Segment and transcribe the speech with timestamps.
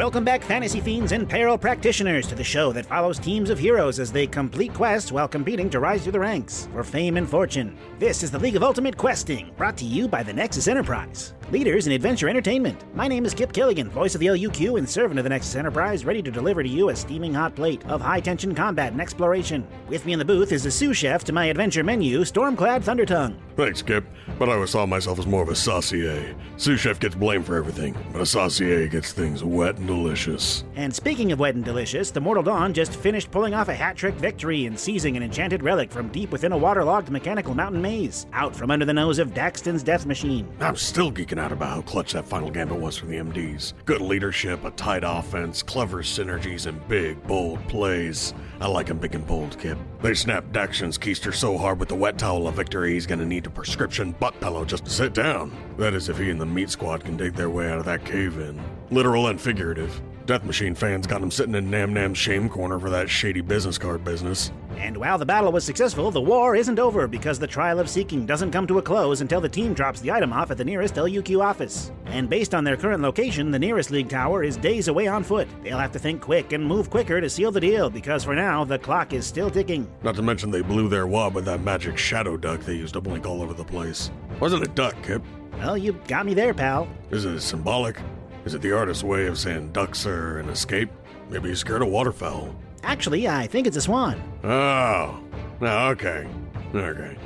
[0.00, 4.00] Welcome back, fantasy fiends and peril practitioners, to the show that follows teams of heroes
[4.00, 7.76] as they complete quests while competing to rise through the ranks for fame and fortune.
[7.98, 11.86] This is the League of Ultimate Questing, brought to you by the Nexus Enterprise, leaders
[11.86, 12.84] in adventure entertainment.
[12.94, 16.04] My name is Kip Killigan, voice of the LUQ and servant of the Nexus Enterprise,
[16.04, 19.66] ready to deliver to you a steaming hot plate of high tension combat and exploration.
[19.88, 23.36] With me in the booth is the sous chef to my adventure menu, Stormclad Thundertongue.
[23.56, 24.04] Thanks, Kip,
[24.38, 26.34] but I always saw myself as more of a saucier.
[26.56, 30.64] Sous chef gets blamed for everything, but a saucier gets things wet and delicious.
[30.76, 33.96] And speaking of wet and delicious, the Mortal Dawn just finished pulling off a hat
[33.96, 38.26] trick victory in seizing an enchanted relic from deep within a waterlogged mechanical mountain maze,
[38.32, 40.48] out from under the nose of Daxton's death machine.
[40.60, 43.72] I'm still geeking out about how clutch that final gambit was for the MDs.
[43.86, 48.34] Good leadership, a tight offense, clever synergies, and big, bold plays.
[48.60, 49.78] I like 'em big and bold, Kip.
[50.02, 53.46] They snapped Daxton's keister so hard with the wet towel of victory he's gonna need
[53.46, 55.50] a prescription butt pillow just to sit down.
[55.78, 58.04] That is if he and the meat squad can dig their way out of that
[58.04, 58.60] cave in.
[58.90, 60.00] Literal and figurative.
[60.26, 63.78] Death Machine fans got him sitting in Nam Nam's shame corner for that shady business
[63.78, 64.52] card business.
[64.76, 68.26] And while the battle was successful, the war isn't over because the trial of seeking
[68.26, 70.94] doesn't come to a close until the team drops the item off at the nearest
[70.94, 71.90] LUQ office.
[72.06, 75.48] And based on their current location, the nearest League Tower is days away on foot.
[75.62, 78.64] They'll have to think quick and move quicker to seal the deal because for now,
[78.64, 79.90] the clock is still ticking.
[80.02, 83.00] Not to mention they blew their wad with that magic shadow duck they used to
[83.00, 84.10] blink all over the place.
[84.38, 85.22] Wasn't a duck, Kip.
[85.58, 86.88] Well, you got me there, pal.
[87.10, 87.98] Is it symbolic?
[88.44, 90.90] Is it the artist's way of saying ducks are an escape?
[91.28, 92.54] Maybe he's scared of waterfowl.
[92.82, 94.20] Actually, I think it's a swan.
[94.42, 95.20] Oh,
[95.60, 96.26] no, okay.
[96.74, 97.16] Okay.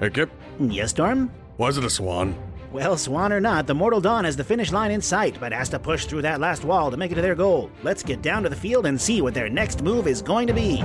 [0.00, 1.30] Hey, Kip, Yes, Storm?
[1.58, 2.34] was it a swan?
[2.72, 5.68] Well, swan or not, the Mortal Dawn has the finish line in sight, but has
[5.70, 7.70] to push through that last wall to make it to their goal.
[7.82, 10.52] Let's get down to the field and see what their next move is going to
[10.54, 10.82] be.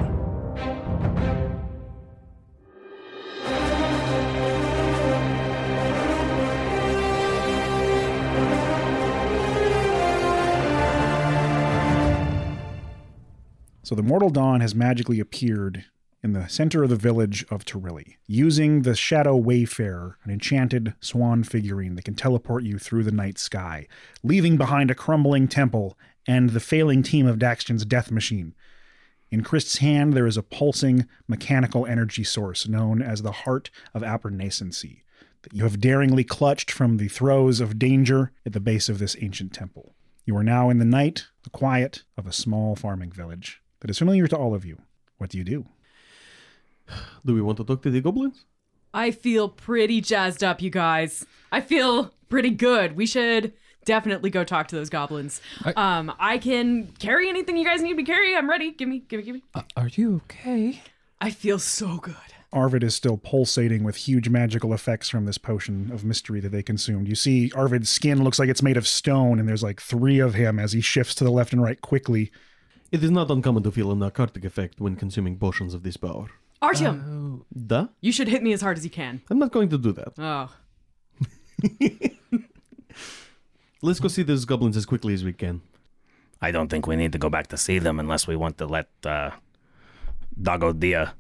[13.86, 15.86] So the Mortal Dawn has magically appeared
[16.24, 21.44] in the center of the village of Terilli, using the Shadow Wayfarer, an enchanted swan
[21.44, 23.88] figurine that can teleport you through the night sky,
[24.24, 28.56] leaving behind a crumbling temple and the failing team of Daxton's death machine.
[29.30, 34.02] In Christ's hand, there is a pulsing mechanical energy source known as the Heart of
[34.02, 35.04] Apernascency
[35.44, 39.16] that you have daringly clutched from the throes of danger at the base of this
[39.22, 39.94] ancient temple.
[40.26, 44.00] You are now in the night, the quiet of a small farming village that is
[44.00, 44.80] familiar to all of you.
[45.20, 45.68] What do you do?
[47.24, 48.46] Do we want to talk to the goblins?
[48.96, 51.24] I feel pretty jazzed up, you guys.
[51.52, 52.96] I feel pretty good.
[52.96, 53.54] We should
[53.86, 55.40] definitely go talk to those goblins.
[55.76, 58.36] um, I can carry anything you guys need me to carry.
[58.36, 58.72] I'm ready.
[58.72, 59.44] Give me, give me, give me.
[59.54, 60.82] Uh, are you okay?
[61.22, 62.16] I feel so good.
[62.52, 66.64] Arvid is still pulsating with huge magical effects from this potion of mystery that they
[66.64, 67.08] consumed.
[67.08, 70.34] You see, Arvid's skin looks like it's made of stone, and there's like three of
[70.34, 72.32] him as he shifts to the left and right quickly.
[72.92, 76.28] It is not uncommon to feel a narcotic effect when consuming portions of this power.
[76.62, 77.88] Artyom, Da?
[78.02, 79.22] you should hit me as hard as you can.
[79.30, 80.14] I'm not going to do that.
[80.18, 80.50] Oh,
[83.82, 85.62] Let's go see those goblins as quickly as we can.
[86.42, 88.66] I don't think we need to go back to see them unless we want to
[88.66, 89.32] let uh,
[90.42, 91.14] Dago Dia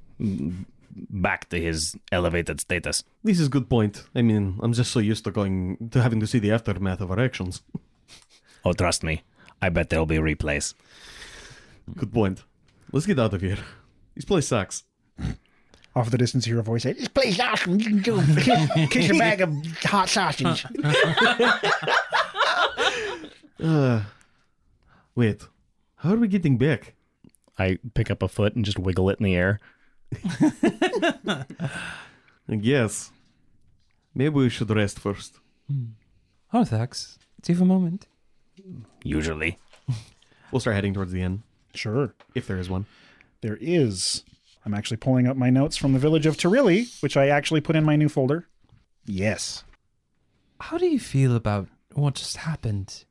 [1.09, 3.03] back to his elevated status.
[3.23, 4.03] This is a good point.
[4.15, 7.11] I mean, I'm just so used to going to having to see the aftermath of
[7.11, 7.61] our actions.
[8.63, 9.23] Oh, trust me,
[9.61, 10.73] I bet there'll be replays.
[11.93, 12.43] Good point.
[12.91, 13.57] Let's get out of here.
[14.15, 14.83] This place sucks.
[15.95, 17.79] Off the distance, you hear a voice say, This place awesome.
[17.79, 18.21] You can go
[18.89, 19.53] kiss a bag of
[19.83, 20.65] hot sausage.
[23.63, 24.01] Uh,
[25.15, 25.47] wait,
[25.95, 26.93] how are we getting back?
[27.57, 29.59] I pick up a foot and just wiggle it in the air.
[32.49, 33.11] I guess.
[34.13, 35.39] Maybe we should rest first.
[36.53, 38.07] Arthax, do you have a moment?
[39.03, 39.57] Usually.
[40.51, 41.43] We'll start heading towards the inn,
[41.77, 42.13] Sure.
[42.33, 42.85] if there is one.
[43.41, 44.23] There is.
[44.65, 47.75] I'm actually pulling up my notes from the village of Terilli, which I actually put
[47.75, 48.47] in my new folder.
[49.05, 49.63] Yes.
[50.59, 53.05] How do you feel about what just happened?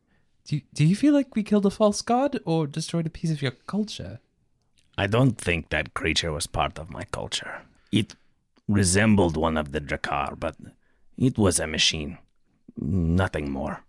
[0.44, 3.30] Do you, do you feel like we killed a false god or destroyed a piece
[3.30, 4.18] of your culture?
[4.98, 7.62] I don't think that creature was part of my culture.
[7.90, 8.14] It
[8.68, 10.56] resembled one of the Drakkar, but
[11.16, 12.18] it was a machine.
[12.76, 13.84] Nothing more.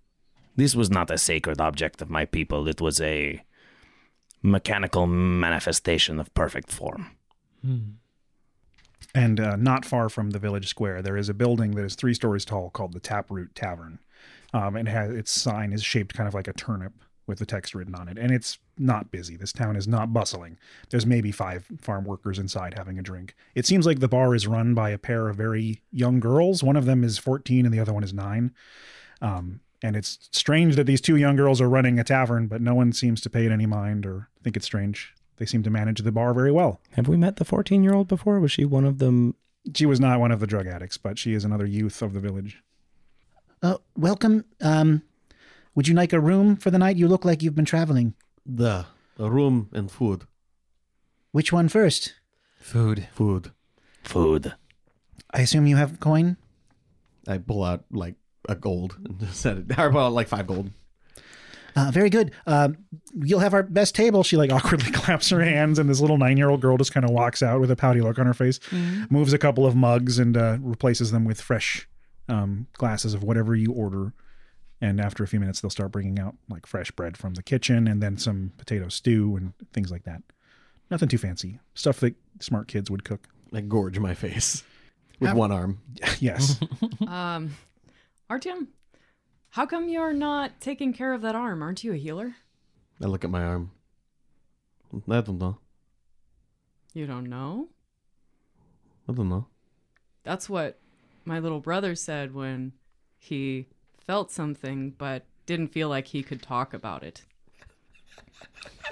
[0.56, 2.68] This was not a sacred object of my people.
[2.68, 3.44] It was a
[4.46, 7.12] mechanical manifestation of perfect form.
[9.14, 12.14] And uh, not far from the village square, there is a building that is three
[12.14, 14.00] stories tall called the Taproot Tavern.
[14.54, 16.94] Um, and it has its sign is shaped kind of like a turnip
[17.28, 18.18] with the text written on it.
[18.18, 19.36] And it's not busy.
[19.36, 20.58] This town is not bustling.
[20.90, 23.36] There's maybe five farm workers inside having a drink.
[23.56, 26.62] It seems like the bar is run by a pair of very young girls.
[26.62, 28.54] One of them is 14 and the other one is nine.
[29.22, 32.74] Um, and it's strange that these two young girls are running a tavern, but no
[32.74, 35.14] one seems to pay it any mind or think it's strange.
[35.38, 36.82] They seem to manage the bar very well.
[36.94, 38.40] Have we met the 14 year old before?
[38.40, 39.36] Was she one of them?
[39.76, 42.20] She was not one of the drug addicts, but she is another youth of the
[42.20, 42.64] village.
[43.62, 44.46] Uh, welcome.
[44.60, 45.04] Um,
[45.76, 46.98] would you like a room for the night?
[46.98, 48.16] You look like you've been traveling.
[48.44, 48.88] The
[49.20, 50.24] a room and food.
[51.32, 52.16] Which one first?
[52.60, 53.08] Food.
[53.14, 53.52] Food.
[54.04, 54.56] Food.
[55.32, 56.38] I assume you have coin.
[57.28, 58.16] I pull out like
[58.50, 59.78] a gold and just set it.
[59.78, 60.72] Or about like five gold.
[61.76, 62.32] Uh, very good.
[62.48, 62.78] Um,
[63.14, 64.24] you'll have our best table.
[64.24, 67.04] She like awkwardly claps her hands, and this little nine year old girl just kind
[67.04, 68.60] of walks out with a pouty look on her face,
[69.10, 71.88] moves a couple of mugs and uh, replaces them with fresh
[72.30, 74.14] um, glasses of whatever you order.
[74.82, 77.88] And after a few minutes, they'll start bringing out like fresh bread from the kitchen
[77.88, 80.22] and then some potato stew and things like that.
[80.92, 81.60] Nothing too fancy.
[81.74, 83.28] Stuff that smart kids would cook.
[83.54, 84.64] I gorge my face
[85.20, 85.80] with one arm.
[86.20, 86.60] yes.
[87.08, 87.56] Um,
[88.30, 88.68] Artyom,
[89.50, 91.62] how come you're not taking care of that arm?
[91.62, 92.36] Aren't you a healer?
[93.02, 93.72] I look at my arm.
[95.10, 95.60] I don't know.
[96.94, 97.70] You don't know?
[99.08, 99.48] I don't know.
[100.24, 100.80] That's what
[101.24, 102.74] my little brother said when
[103.20, 103.68] he
[104.08, 107.24] felt something but didn't feel like he could talk about it.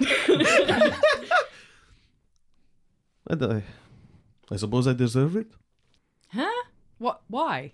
[3.26, 3.62] I, I,
[4.50, 5.48] I suppose I deserve it.
[6.28, 6.62] Huh?
[6.98, 7.22] What?
[7.28, 7.72] Why?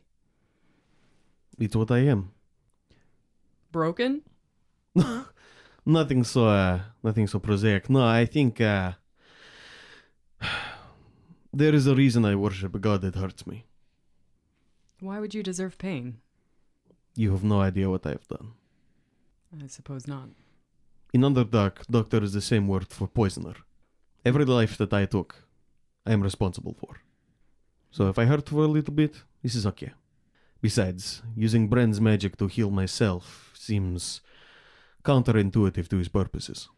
[1.60, 2.32] It's what I am.
[3.70, 4.22] Broken?
[5.86, 7.88] Nothing so, uh, nothing so prosaic.
[7.88, 8.92] No, I think uh,
[11.52, 13.64] there is a reason I worship a god that hurts me.
[15.00, 16.18] Why would you deserve pain?
[17.16, 18.52] You have no idea what I have done.
[19.62, 20.28] I suppose not.
[21.12, 23.56] In Underdark, doctor is the same word for poisoner.
[24.24, 25.44] Every life that I took,
[26.06, 27.00] I am responsible for.
[27.90, 29.92] So if I hurt for a little bit, this is okay.
[30.60, 34.20] Besides, using Bren's magic to heal myself seems
[35.04, 36.68] counterintuitive to his purposes.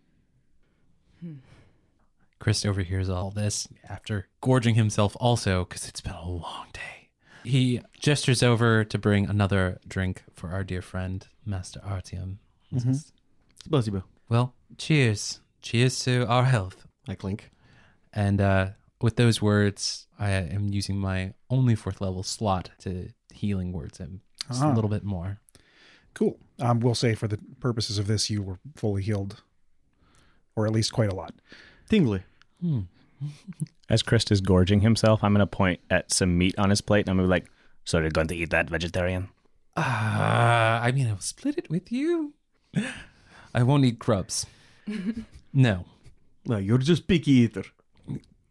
[2.39, 7.09] Chris overhears all this after gorging himself also because it's been a long day.
[7.45, 12.39] He gestures over to bring another drink for our dear friend, Master Artyom.
[12.71, 13.13] He says,
[13.69, 14.05] Spasibo.
[14.29, 15.41] Well, cheers.
[15.61, 16.87] Cheers to our health.
[17.09, 17.51] I clink.
[18.13, 18.69] And uh,
[19.01, 24.21] with those words, I am using my only fourth level slot to healing words him
[24.49, 24.73] just Ah.
[24.73, 25.39] a little bit more.
[26.15, 26.39] Cool.
[26.61, 29.43] Um, we'll say for the purposes of this, you were fully healed,
[30.55, 31.35] or at least quite a lot.
[31.89, 32.23] Tingly.
[33.89, 37.07] As Christ is gorging himself, I'm going to point at some meat on his plate
[37.07, 37.51] and I'm going to be like,
[37.85, 39.29] So you're going to eat that, vegetarian?
[39.77, 39.81] Uh,
[40.87, 42.35] I mean, I'll split it with you.
[43.55, 44.47] I won't eat grubs.
[45.53, 45.85] no.
[46.45, 47.65] No, you're just picky eater.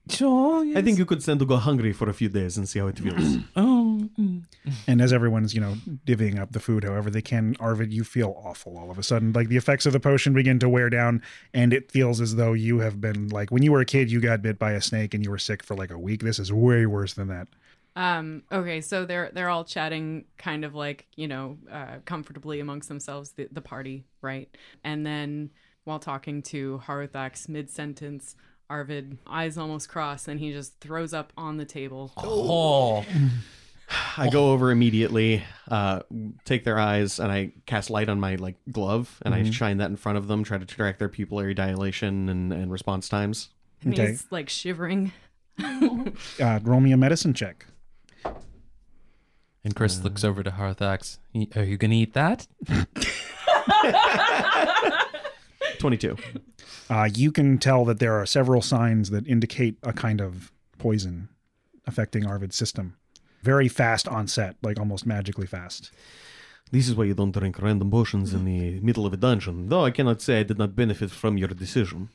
[0.09, 0.65] Sure.
[0.77, 2.87] I think you could stand to go hungry for a few days and see how
[2.87, 3.37] it feels.
[3.55, 3.80] Oh.
[4.87, 8.39] And as everyone's, you know, divvying up the food however they can, Arvid, you feel
[8.43, 9.33] awful all of a sudden.
[9.33, 11.21] Like the effects of the potion begin to wear down,
[11.53, 14.21] and it feels as though you have been like when you were a kid, you
[14.21, 16.21] got bit by a snake and you were sick for like a week.
[16.21, 17.47] This is way worse than that.
[17.95, 22.87] Um, okay, so they're they're all chatting kind of like, you know, uh, comfortably amongst
[22.87, 24.49] themselves, the, the party, right?
[24.83, 25.49] And then
[25.83, 28.35] while talking to Harathax mid sentence,
[28.69, 32.11] Arvid eyes almost cross and he just throws up on the table.
[32.17, 33.05] oh.
[34.17, 36.01] I go over immediately, uh,
[36.45, 39.89] take their eyes, and I cast light on my like glove, and I shine that
[39.89, 43.49] in front of them, try to track their pupillary dilation and, and response times.
[43.83, 44.09] And Okay.
[44.11, 45.11] he's like shivering.
[46.39, 47.65] Uh, roll me a medicine check.
[49.63, 51.19] And Chris looks over to Harathax.
[51.35, 52.47] "Y- Are you going to eat that?
[55.79, 56.17] Twenty-two.
[56.89, 61.29] Uh, you can tell that there are several signs that indicate a kind of poison
[61.85, 62.95] affecting Arvid's system.
[63.41, 65.91] Very fast onset, like almost magically fast.
[66.71, 69.83] This is why you don't drink random potions in the middle of a dungeon, though
[69.83, 72.09] I cannot say I did not benefit from your decision.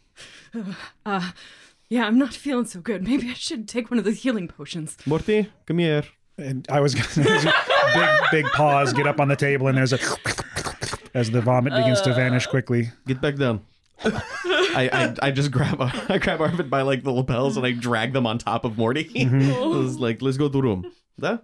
[1.05, 1.33] Uh,
[1.89, 3.07] yeah, I'm not feeling so good.
[3.07, 4.97] Maybe I should take one of those healing potions.
[5.07, 6.05] Morty, come here.
[6.39, 7.55] And I was gonna
[7.95, 9.99] big big pause, get up on the table, and there's a
[11.15, 12.91] as the vomit begins to vanish quickly.
[13.07, 13.63] Get back down.
[14.05, 18.13] I, I I just grab I grab Arvid by like the lapels and I drag
[18.13, 19.11] them on top of Morty.
[19.17, 20.93] I was like, let's go to room.
[21.19, 21.39] Da?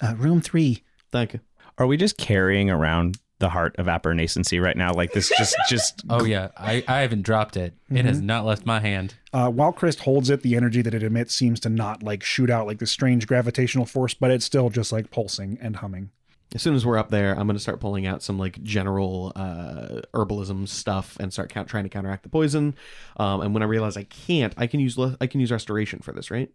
[0.00, 0.82] Uh, room three.
[1.12, 1.40] Thank you.
[1.78, 4.92] Are we just carrying around the heart of Apernascency right now?
[4.92, 7.74] Like this just just Oh yeah, I, I haven't dropped it.
[7.90, 9.14] It has not left my hand.
[9.32, 12.50] Uh, while Christ holds it, the energy that it emits seems to not like shoot
[12.50, 16.10] out like the strange gravitational force, but it's still just like pulsing and humming.
[16.54, 19.32] As soon as we're up there, I'm going to start pulling out some like general
[19.34, 22.76] uh, herbalism stuff and start count- trying to counteract the poison.
[23.16, 25.98] Um, and when I realize I can't, I can use le- I can use restoration
[25.98, 26.50] for this, right?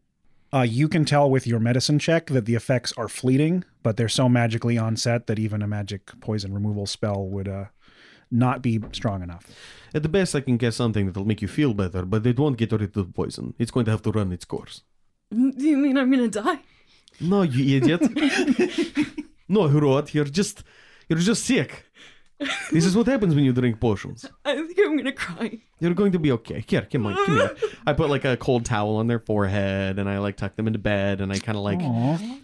[0.53, 4.09] Uh, you can tell with your medicine check that the effects are fleeting, but they're
[4.09, 7.65] so magically onset that even a magic poison removal spell would uh,
[8.29, 9.47] not be strong enough.
[9.93, 12.57] At the best, I can get something that'll make you feel better, but it won't
[12.57, 13.53] get rid of the poison.
[13.59, 14.83] It's going to have to run its course.
[15.33, 16.59] Mm, Do you mean I'm gonna die?
[17.21, 18.01] No, you idiot.
[19.47, 20.63] no, Hurot, you're just
[21.07, 21.85] you're just sick.
[22.71, 24.25] This is what happens when you drink potions.
[24.45, 25.59] I think I'm gonna cry.
[25.79, 26.63] You're going to be okay.
[26.67, 27.55] Here, come on, come here.
[27.87, 30.79] I put like a cold towel on their forehead and I like tuck them into
[30.79, 31.81] bed and I kind of like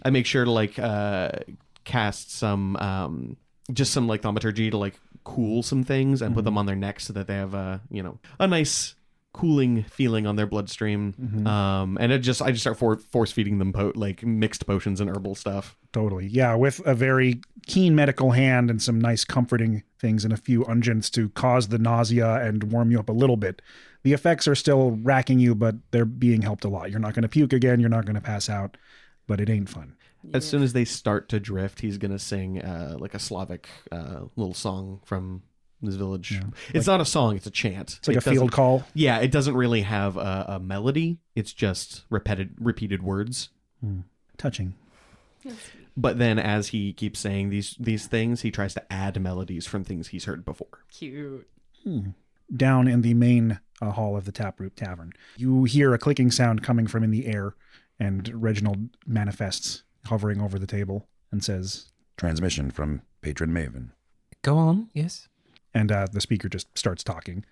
[0.02, 1.30] I make sure to like uh
[1.84, 3.36] cast some um
[3.72, 7.04] just some like thaumaturgy to like cool some things and put them on their necks
[7.06, 8.94] so that they have a you know a nice
[9.38, 11.14] cooling feeling on their bloodstream.
[11.46, 15.00] Um and it just I just start for- force feeding them po- like mixed potions
[15.00, 15.76] and herbal stuff.
[15.92, 16.26] Totally.
[16.26, 20.62] Yeah, with a very keen medical hand and some nice comforting things and a few
[20.64, 23.62] unguents to cause the nausea and warm you up a little bit.
[24.02, 26.90] The effects are still racking you, but they're being helped a lot.
[26.90, 27.80] You're not going to puke again.
[27.80, 28.76] You're not going to pass out,
[29.26, 29.94] but it ain't fun.
[30.34, 34.22] As soon as they start to drift, he's gonna sing uh, like a Slavic uh,
[34.36, 35.42] little song from
[35.82, 36.40] this village.
[36.74, 37.96] It's not a song; it's a chant.
[37.98, 38.84] It's like It a field call.
[38.94, 41.18] Yeah, it doesn't really have a, a melody.
[41.34, 43.50] It's just repeated repeated words.
[44.36, 44.74] Touching.
[45.96, 49.84] But then, as he keeps saying these these things, he tries to add melodies from
[49.84, 50.84] things he's heard before.
[50.92, 51.48] Cute.
[52.54, 56.62] Down in the main uh, hall of the Taproot Tavern, you hear a clicking sound
[56.62, 57.54] coming from in the air,
[57.98, 63.90] and Reginald manifests, hovering over the table, and says, Transmission from Patron Maven.
[64.42, 65.28] Go on, yes.
[65.74, 67.44] And uh, the speaker just starts talking.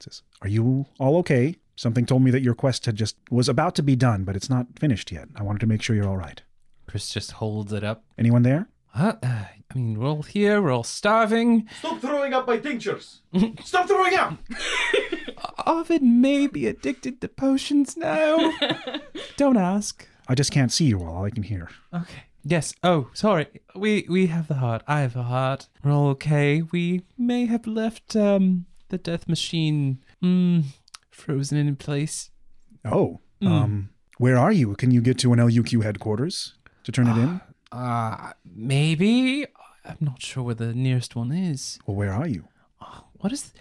[0.00, 1.56] Says, "Are you all okay?
[1.76, 4.50] Something told me that your quest had just was about to be done, but it's
[4.50, 5.28] not finished yet.
[5.36, 6.42] I wanted to make sure you're all right.
[6.86, 8.04] Chris just holds it up.
[8.18, 8.68] Anyone there?
[8.94, 10.60] Uh, uh, I mean, we're all here.
[10.60, 11.66] We're all starving.
[11.78, 13.22] Stop throwing up my tinctures!
[13.64, 14.36] Stop throwing up!
[15.66, 18.52] Ovid may be addicted to potions now.
[19.36, 20.06] Don't ask.
[20.28, 21.16] I just can't see you all.
[21.16, 21.70] All I can hear.
[21.94, 22.24] Okay.
[22.44, 22.74] Yes.
[22.82, 23.46] Oh, sorry.
[23.74, 24.82] We we have the heart.
[24.86, 25.68] I have a heart.
[25.82, 26.62] We're all okay.
[26.62, 30.64] We may have left um the death machine mm,
[31.10, 32.30] frozen in place.
[32.84, 34.74] Oh, um, where are you?
[34.74, 37.40] Can you get to an LUQ headquarters to turn it in?
[37.70, 39.46] Uh maybe.
[39.84, 41.78] I'm not sure where the nearest one is.
[41.86, 42.48] Well, where are you?
[43.14, 43.52] What is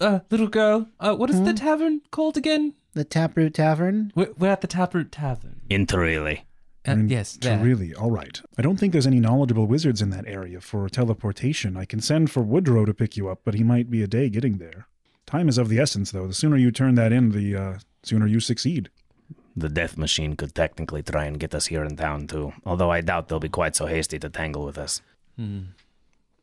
[0.00, 0.88] uh little girl?
[1.00, 2.74] Uh what is the tavern called again?
[2.92, 4.10] The Taproot Tavern?
[4.14, 5.60] We're, we're at the Taproot Tavern.
[5.68, 6.42] In Interreally.
[6.86, 7.58] Uh, In yes, there.
[7.58, 7.94] Really?
[7.94, 8.40] All right.
[8.58, 11.76] I don't think there's any knowledgeable wizards in that area for teleportation.
[11.76, 14.28] I can send for Woodrow to pick you up, but he might be a day
[14.28, 14.86] getting there.
[15.26, 16.26] Time is of the essence, though.
[16.26, 18.90] The sooner you turn that in, the uh, sooner you succeed.
[19.56, 23.00] The death machine could technically try and get us here in town too, although I
[23.00, 25.00] doubt they'll be quite so hasty to tangle with us.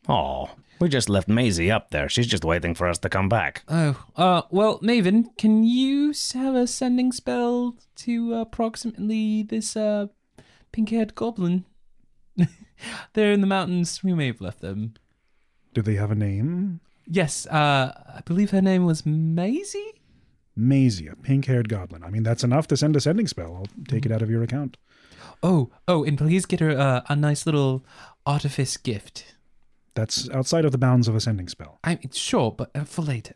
[0.09, 2.09] Oh, we just left Maisie up there.
[2.09, 3.63] She's just waiting for us to come back.
[3.69, 10.07] Oh, uh, well, Maven, can you have a sending spell to approximately this uh
[10.73, 11.63] pink-haired goblin?
[13.13, 14.03] They're in the mountains.
[14.03, 14.95] We may have left them.
[15.73, 16.81] Do they have a name?
[17.07, 20.01] Yes, uh, I believe her name was Maisie.
[20.55, 22.03] Maisie, a pink haired goblin.
[22.03, 23.55] I mean, that's enough to send a sending spell.
[23.55, 24.77] I'll take it out of your account.
[25.41, 27.83] Oh, oh, and please get her uh, a nice little
[28.25, 29.35] artifice gift.
[29.95, 31.79] That's outside of the bounds of a sending spell.
[31.83, 33.35] I mean, sure, but uh, for later.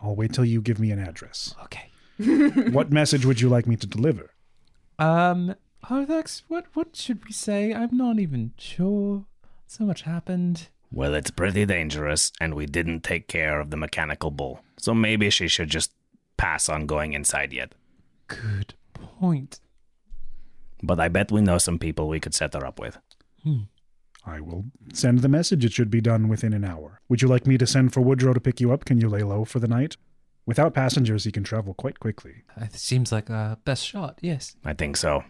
[0.00, 1.54] I'll wait till you give me an address.
[1.64, 1.90] Okay.
[2.70, 4.30] what message would you like me to deliver?
[4.98, 5.54] Um,
[5.88, 7.72] Arthax, what what should we say?
[7.74, 9.24] I'm not even sure.
[9.66, 10.68] So much happened.
[10.90, 14.60] Well, it's pretty dangerous, and we didn't take care of the mechanical bull.
[14.76, 15.92] So maybe she should just
[16.36, 17.74] pass on going inside yet.
[18.28, 19.60] Good point.
[20.82, 22.98] But I bet we know some people we could set her up with.
[23.42, 23.62] Hmm.
[24.24, 25.64] I will send the message.
[25.64, 27.00] It should be done within an hour.
[27.08, 28.84] Would you like me to send for Woodrow to pick you up?
[28.84, 29.96] Can you lay low for the night?
[30.46, 32.42] Without passengers, he can travel quite quickly.
[32.56, 34.18] It seems like a best shot.
[34.20, 34.56] Yes.
[34.64, 35.24] I think so.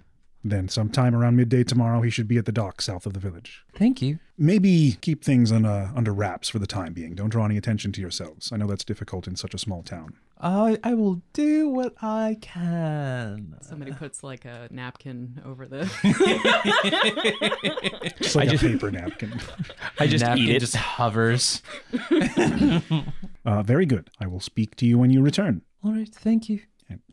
[0.44, 3.62] Then, sometime around midday tomorrow, he should be at the dock south of the village.
[3.76, 4.18] Thank you.
[4.36, 7.14] Maybe keep things on, uh, under wraps for the time being.
[7.14, 8.50] Don't draw any attention to yourselves.
[8.52, 10.14] I know that's difficult in such a small town.
[10.44, 13.54] I I will do what I can.
[13.60, 15.84] Somebody puts like a napkin over the.
[18.20, 19.32] Just like a paper napkin.
[20.00, 20.60] I just Napkin eat it.
[20.60, 21.62] just hovers.
[23.44, 24.08] Uh, very good.
[24.20, 25.62] I will speak to you when you return.
[25.84, 26.60] All right, thank you.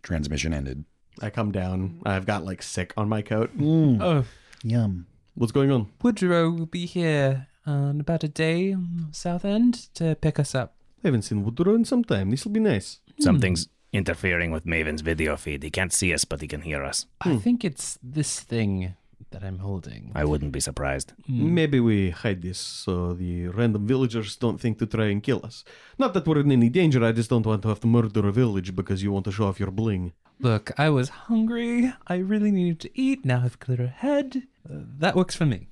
[0.04, 0.86] Transmission ended.
[1.22, 2.02] I come down.
[2.06, 3.52] I've got like sick on my coat.
[3.62, 4.26] Oh,
[4.64, 5.08] Yum.
[5.36, 5.88] What's going on?
[6.02, 10.54] Woodrow will be here uh, in about a day on South End to pick us
[10.56, 10.76] up.
[11.04, 12.30] I haven't seen Woodrow in some time.
[12.32, 13.00] This will be nice.
[13.20, 15.64] Something's interfering with Maven's video feed.
[15.64, 17.06] He can't see us, but he can hear us.
[17.22, 18.96] I think it's this thing
[19.32, 20.12] that I'm holding.
[20.16, 21.14] I wouldn't be surprised.
[21.28, 25.64] Maybe we hide this so the random villagers don't think to try and kill us.
[25.98, 28.32] Not that we're in any danger, I just don't want to have to murder a
[28.32, 30.14] village because you want to show off your bling.
[30.40, 31.94] Look, I was hungry.
[32.08, 33.26] I really needed to eat.
[33.26, 34.44] Now I have cleared a clearer head.
[34.68, 35.68] Uh, that works for me.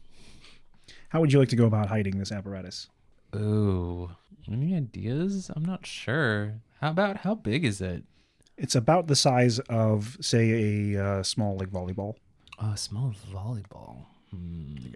[1.10, 2.90] How would you like to go about hiding this apparatus?
[3.32, 4.12] Oh,
[4.52, 5.50] any ideas?
[5.56, 6.62] I'm not sure.
[6.82, 8.04] How about how big is it?
[8.58, 12.16] It's about the size of, say, a uh, small like volleyball,
[12.60, 14.06] Oh, a small volleyball.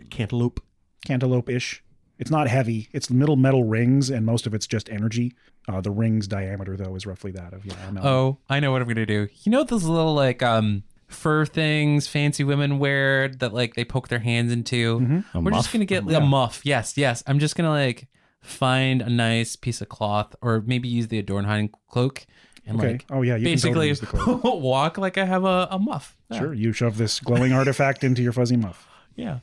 [0.10, 0.62] Cantaloupe.
[1.06, 1.84] cantaloupe-ish.
[2.18, 2.88] It's not heavy.
[2.92, 5.34] It's middle metal rings, and most of it's just energy.
[5.68, 7.74] Uh, the ring's diameter, though, is roughly that of yeah.
[7.96, 8.08] a.
[8.08, 9.28] Oh, I know what I'm gonna do.
[9.44, 14.08] You know those little like um fur things fancy women wear that like they poke
[14.08, 15.24] their hands into.
[15.34, 16.18] A We're just gonna get Yeah.
[16.18, 16.62] a muff.
[16.64, 17.24] Yes, yes.
[17.26, 18.08] I'm just gonna like
[18.42, 22.26] find a nice piece of cloth or maybe use the Adornheim cloak
[22.66, 22.92] and okay.
[22.94, 24.00] like oh yeah, you basically can totally use
[24.44, 26.16] the walk like I have a, a muff.
[26.30, 26.40] Yeah.
[26.40, 28.88] Sure, you shove this glowing artifact into your fuzzy muff.
[29.16, 29.40] Yeah.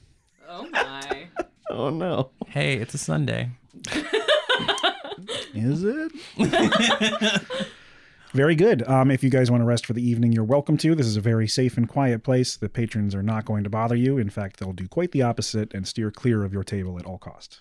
[0.48, 1.28] oh my.
[1.70, 2.30] Oh no.
[2.46, 3.50] Hey, it's a Sunday.
[5.54, 6.12] Is it?
[8.32, 8.88] very good.
[8.88, 10.94] Um, if you guys want to rest for the evening, you're welcome to.
[10.94, 12.56] This is a very safe and quiet place.
[12.56, 14.16] The patrons are not going to bother you.
[14.16, 17.18] In fact, they'll do quite the opposite and steer clear of your table at all
[17.18, 17.60] costs.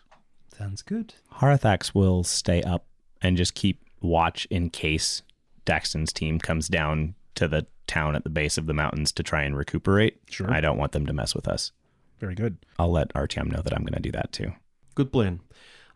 [0.58, 1.14] Sounds good.
[1.40, 2.86] Harathax will stay up
[3.22, 5.22] and just keep watch in case
[5.68, 9.44] Daxton's team comes down to the town at the base of the mountains to try
[9.44, 10.20] and recuperate.
[10.30, 10.52] Sure.
[10.52, 11.72] I don't want them to mess with us.
[12.20, 12.58] Very good.
[12.80, 14.54] I'll let Artyom know that I'm going to do that too.
[14.96, 15.42] Good plan.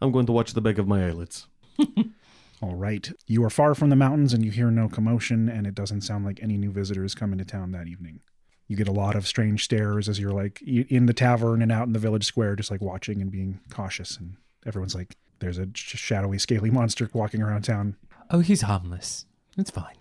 [0.02, 1.48] I'm going to watch the back of my eyelids.
[2.62, 3.12] All right.
[3.26, 6.26] You are far from the mountains and you hear no commotion, and it doesn't sound
[6.26, 8.20] like any new visitors come into town that evening.
[8.68, 11.88] You get a lot of strange stares as you're like in the tavern and out
[11.88, 14.16] in the village square, just like watching and being cautious.
[14.18, 17.98] And everyone's like, there's a shadowy, scaly monster walking around town.
[18.30, 19.26] Oh, he's harmless.
[19.62, 19.96] It's fine.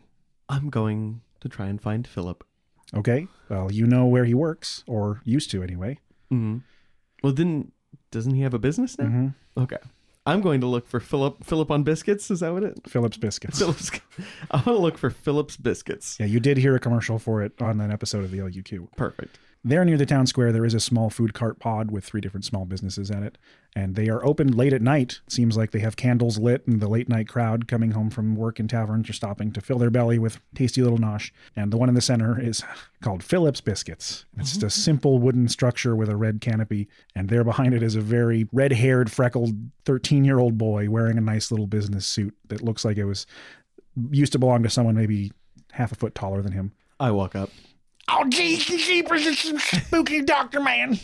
[0.49, 2.44] I'm going to try and find Philip.
[2.94, 3.29] Okay.
[3.51, 5.99] Well, you know where he works, or used to anyway.
[6.33, 6.59] Mm-hmm.
[7.23, 7.75] Well, didn't
[8.11, 9.05] doesn't he have a business now?
[9.05, 9.61] Mm-hmm.
[9.62, 9.77] Okay.
[10.27, 11.44] I'm going to look for Philip.
[11.44, 12.31] Philip on biscuits.
[12.31, 12.81] Is that what it?
[12.88, 13.59] Philip's Biscuits.
[13.59, 13.90] Philip's.
[14.51, 16.16] I want to look for Philip's biscuits.
[16.18, 18.88] Yeah, you did hear a commercial for it on an episode of the LUQ.
[18.96, 19.38] Perfect.
[19.62, 22.46] There near the town square, there is a small food cart pod with three different
[22.46, 23.37] small businesses at it,
[23.77, 25.20] and they are open late at night.
[25.27, 28.37] It seems like they have candles lit, and the late night crowd coming home from
[28.37, 31.31] work in taverns are stopping to fill their belly with tasty little nosh.
[31.55, 32.64] And the one in the center is
[33.03, 34.25] called Phillips Biscuits.
[34.38, 37.96] It's just a simple wooden structure with a red canopy, and there behind it is
[37.96, 42.35] a very red haired, freckled 13 year old boy wearing a nice little business suit
[42.49, 43.27] that looks like it was
[44.11, 45.33] used to belong to someone maybe
[45.73, 46.73] half a foot taller than him.
[46.99, 47.51] I walk up.
[48.12, 50.99] Oh, geez, jeepers, it's some spooky doctor man.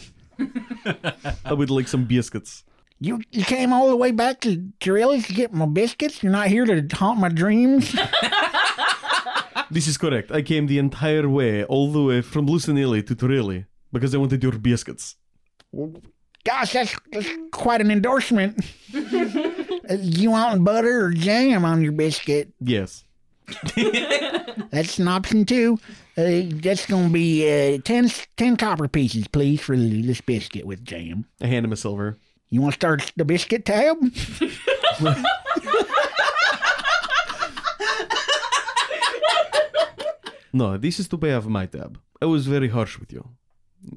[1.44, 2.64] I would like some biscuits.
[3.00, 6.22] You you came all the way back to Torelli's to get my biscuits?
[6.22, 7.94] You're not here to haunt my dreams?
[9.70, 10.30] This is correct.
[10.30, 14.42] I came the entire way, all the way from Lucinelli to Torelli, because I wanted
[14.42, 15.16] your biscuits.
[16.44, 18.64] Gosh, that's, that's quite an endorsement.
[19.88, 22.52] Uh, you want butter or jam on your biscuit?
[22.60, 23.04] Yes.
[24.70, 25.78] That's an option too.
[26.18, 30.82] Uh, that's going to be uh, 10, 10 copper pieces, please, for this biscuit with
[30.82, 31.26] jam.
[31.42, 32.16] I hand him a silver.
[32.48, 33.98] You want to start the biscuit tab?
[40.56, 41.98] No, this is to pay off my tab.
[42.22, 43.28] I was very harsh with you.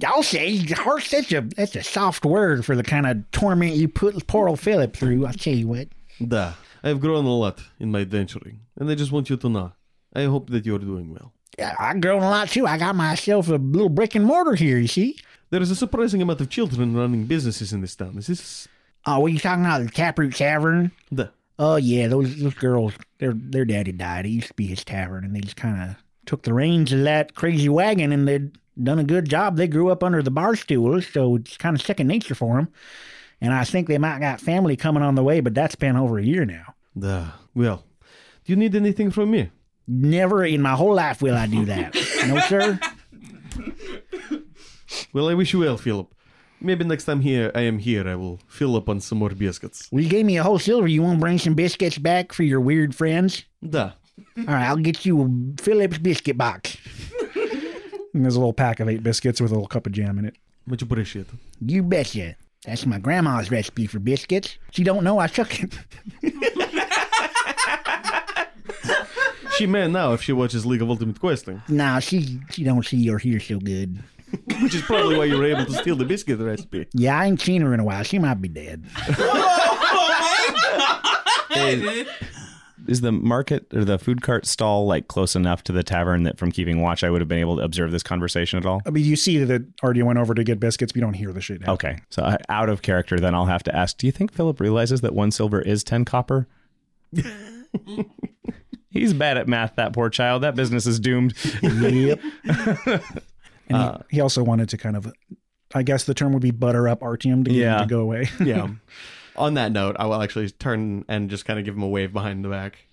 [0.05, 3.87] I'll say, harsh, that's a, that's a soft word for the kind of torment you
[3.87, 5.25] put poor old Philip through.
[5.25, 5.87] I'll tell you what.
[6.27, 9.49] Da, I have grown a lot in my adventuring, and I just want you to
[9.49, 9.73] know.
[10.15, 11.33] I hope that you're doing well.
[11.57, 12.65] Yeah, I've grown a lot too.
[12.65, 15.17] I got myself a little brick and mortar here, you see.
[15.49, 18.17] There is a surprising amount of children running businesses in this town.
[18.17, 18.67] Is this
[19.05, 19.83] Oh, what are you talking about?
[19.83, 20.91] The Taproot Tavern?
[21.11, 22.93] the Oh yeah, those those girls.
[23.17, 24.25] Their their daddy died.
[24.25, 27.03] It used to be his tavern, and they just kind of took the reins of
[27.03, 29.57] that crazy wagon, and they'd done a good job.
[29.57, 32.69] They grew up under the bar stools, so it's kind of second nature for them.
[33.41, 36.17] And I think they might got family coming on the way, but that's been over
[36.19, 36.75] a year now.
[36.95, 37.83] the well?
[38.45, 39.49] Do you need anything from me?
[39.87, 41.95] Never in my whole life will I do that.
[42.27, 42.79] no, sir.
[45.13, 46.13] Well, I wish you well, Philip.
[46.61, 49.87] Maybe next time here I am here, I will fill up on some more biscuits.
[49.91, 50.87] Well, you gave me a whole silver.
[50.87, 53.45] You want to bring some biscuits back for your weird friends?
[53.67, 53.91] Da.
[54.37, 56.77] All right, I'll get you a Philip's biscuit box.
[58.11, 60.25] And there's a little pack of eight biscuits with a little cup of jam in
[60.25, 60.35] it.
[60.65, 61.27] Much appreciate.
[61.63, 62.35] You betcha.
[62.65, 64.57] That's my grandma's recipe for biscuits.
[64.71, 65.73] She don't know I took it.
[69.57, 73.09] She may now if she watches League of Ultimate Questing, Nah, she she don't see
[73.09, 74.01] or hear so good.
[74.61, 76.87] which is probably why you were able to steal the biscuit recipe.
[76.93, 78.03] Yeah, I ain't seen her in a while.
[78.03, 78.85] She might be dead.
[82.89, 86.37] Is the market or the food cart stall like close enough to the tavern that
[86.37, 88.81] from keeping watch I would have been able to observe this conversation at all?
[88.85, 91.31] I mean, you see that Artie went over to get biscuits, but you don't hear
[91.31, 91.61] the shit.
[91.61, 91.73] happen.
[91.75, 94.59] Okay, so I, out of character, then I'll have to ask: Do you think Philip
[94.59, 96.47] realizes that one silver is ten copper?
[98.91, 99.75] He's bad at math.
[99.75, 100.41] That poor child.
[100.43, 101.33] That business is doomed.
[101.61, 102.19] yep.
[103.71, 105.13] And he, uh, he also wanted to kind of,
[105.75, 107.83] I guess the term would be butter up Artyom to get Yeah.
[107.83, 108.27] him to go away.
[108.43, 108.67] Yeah.
[109.39, 112.11] On that note, I will actually turn and just kind of give him a wave
[112.13, 112.85] behind the back.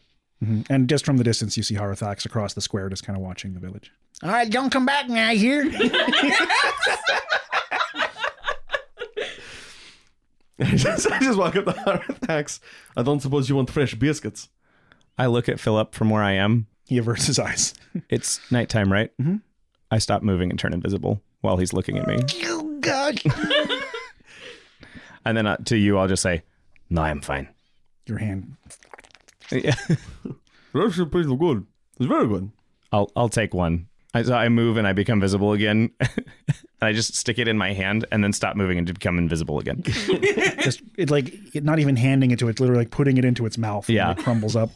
[0.45, 0.65] Mhm.
[0.71, 3.55] And just from the distance, you see Harathax across the square, just kind of watching
[3.55, 3.91] the village.
[4.23, 5.31] All right, don't come back now.
[5.31, 5.65] Here.
[10.59, 12.61] I just, I just walk up to Harathax.
[12.97, 14.49] I don't suppose you want fresh biscuits.
[15.19, 16.67] I look at Philip from where I am.
[16.87, 17.75] He averts his eyes.
[18.11, 19.11] It's nighttime, right?
[19.21, 19.41] Mhm.
[19.91, 22.19] I stop moving and turn invisible while he's looking at me.
[22.45, 23.21] oh God.
[25.27, 26.43] And then uh, to you, I'll just say,
[26.89, 27.49] "No, I'm fine."
[28.07, 28.57] Your hand.
[29.53, 29.75] Yeah.
[30.73, 31.67] That's pretty good.
[31.99, 32.51] It's very good.
[32.93, 33.89] I'll I'll take one.
[34.15, 35.91] I, so I move and I become visible again.
[36.01, 36.09] And
[36.83, 39.83] I just stick it in my hand and then stop moving and become invisible again.
[39.85, 43.25] Just it like it, not even handing it to it, it's literally like putting it
[43.27, 43.89] into its mouth.
[43.89, 44.13] and Yeah.
[44.13, 44.71] it crumbles up.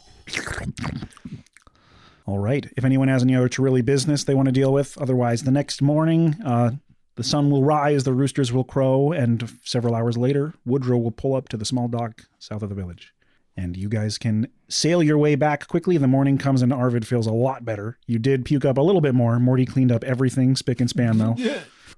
[2.27, 2.67] All right.
[2.77, 5.81] If anyone has any other Chirilli business they want to deal with, otherwise, the next
[5.81, 6.71] morning, uh,
[7.15, 11.35] the sun will rise, the roosters will crow, and several hours later, Woodrow will pull
[11.35, 13.13] up to the small dock south of the village.
[13.57, 15.97] And you guys can sail your way back quickly.
[15.97, 17.97] The morning comes and Arvid feels a lot better.
[18.07, 19.39] You did puke up a little bit more.
[19.39, 21.35] Morty cleaned up everything, spick and span, though.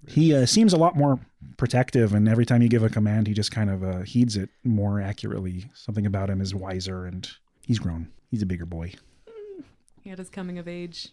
[0.07, 1.17] He uh, seems a lot more
[1.55, 4.49] protective, and every time you give a command, he just kind of uh, heeds it
[4.63, 5.71] more accurately.
[5.73, 7.25] Something about him is wiser, and
[7.65, 8.11] he's grown.
[8.29, 8.93] He's a bigger boy.
[10.01, 11.09] He had his coming of age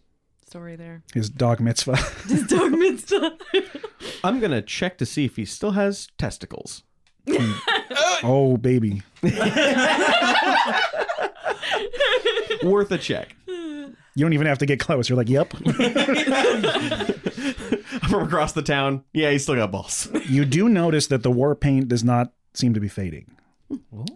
[0.50, 1.02] story there.
[1.14, 1.94] His dog mitzvah.
[2.28, 3.38] His dog mitzvah.
[4.24, 6.82] I'm going to check to see if he still has testicles.
[7.28, 7.52] Hmm.
[8.24, 9.02] oh, baby.
[12.64, 13.36] Worth a check.
[13.46, 15.08] You don't even have to get close.
[15.08, 15.52] You're like, yep.
[18.08, 19.04] From across the town.
[19.12, 20.08] Yeah, he's still got balls.
[20.28, 23.36] you do notice that the war paint does not seem to be fading.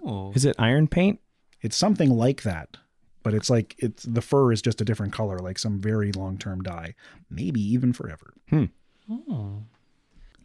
[0.04, 0.32] Oh.
[0.34, 1.20] Is it iron paint?
[1.62, 2.76] It's something like that,
[3.24, 6.38] but it's like it's the fur is just a different color, like some very long
[6.38, 6.94] term dye,
[7.28, 8.34] maybe even forever.
[8.50, 8.66] Hmm.
[9.10, 9.64] Oh.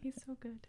[0.02, 0.66] He's so good.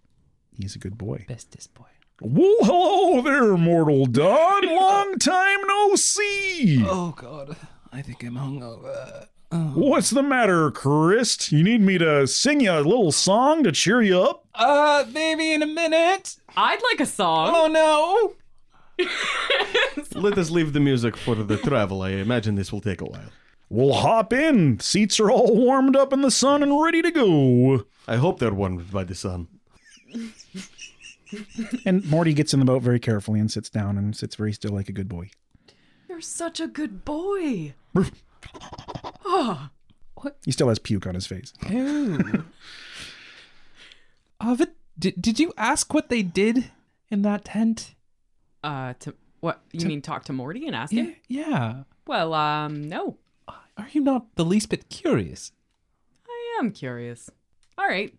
[0.56, 1.26] He's a good boy.
[1.28, 1.86] Bestest boy.
[2.22, 4.68] Well, hello there, Mortal Dawn.
[4.68, 6.84] Long time no see.
[6.86, 7.56] Oh God,
[7.92, 9.28] I think I'm hungover.
[9.52, 11.52] What's the matter, Christ?
[11.52, 14.46] You need me to sing you a little song to cheer you up?
[14.56, 16.38] Uh, maybe in a minute.
[16.56, 17.54] I'd like a song.
[17.54, 18.36] Oh no.
[20.16, 22.02] Let us leave the music for the travel.
[22.02, 23.30] I imagine this will take a while.
[23.70, 24.80] We'll hop in.
[24.80, 27.86] Seats are all warmed up in the sun and ready to go.
[28.08, 29.48] I hope they're warmed by the sun.
[31.86, 34.72] And Morty gets in the boat very carefully and sits down and sits very still
[34.72, 35.30] like a good boy.
[36.10, 37.74] You're such a good boy.
[39.26, 39.72] Ah.
[40.44, 41.54] He still has puke on his face.
[41.70, 42.44] Ew.
[44.42, 46.72] Ovid, did, did you ask what they did
[47.10, 47.96] in that tent?
[48.64, 50.02] Uh, to what you mean?
[50.02, 51.04] Talk to Morty and ask Yeah.
[51.04, 51.16] him?
[51.28, 51.84] Yeah.
[52.08, 53.18] Well, um, no.
[53.48, 55.52] Are you not the least bit curious?
[56.28, 57.30] I am curious.
[57.78, 58.14] All right.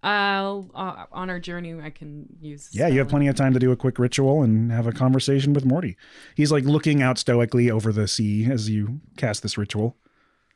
[0.00, 1.74] I'll uh, on our journey.
[1.82, 2.68] I can use.
[2.72, 5.52] Yeah, you have plenty of time to do a quick ritual and have a conversation
[5.54, 5.96] with Morty.
[6.36, 9.96] He's like looking out stoically over the sea as you cast this ritual.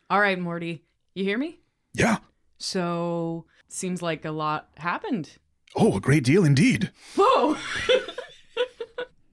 [0.08, 0.84] All right, Morty.
[1.14, 1.58] You hear me?
[1.92, 2.18] Yeah.
[2.58, 5.38] So seems like a lot happened.
[5.74, 6.92] Oh, a great deal indeed.
[7.16, 7.56] Whoa.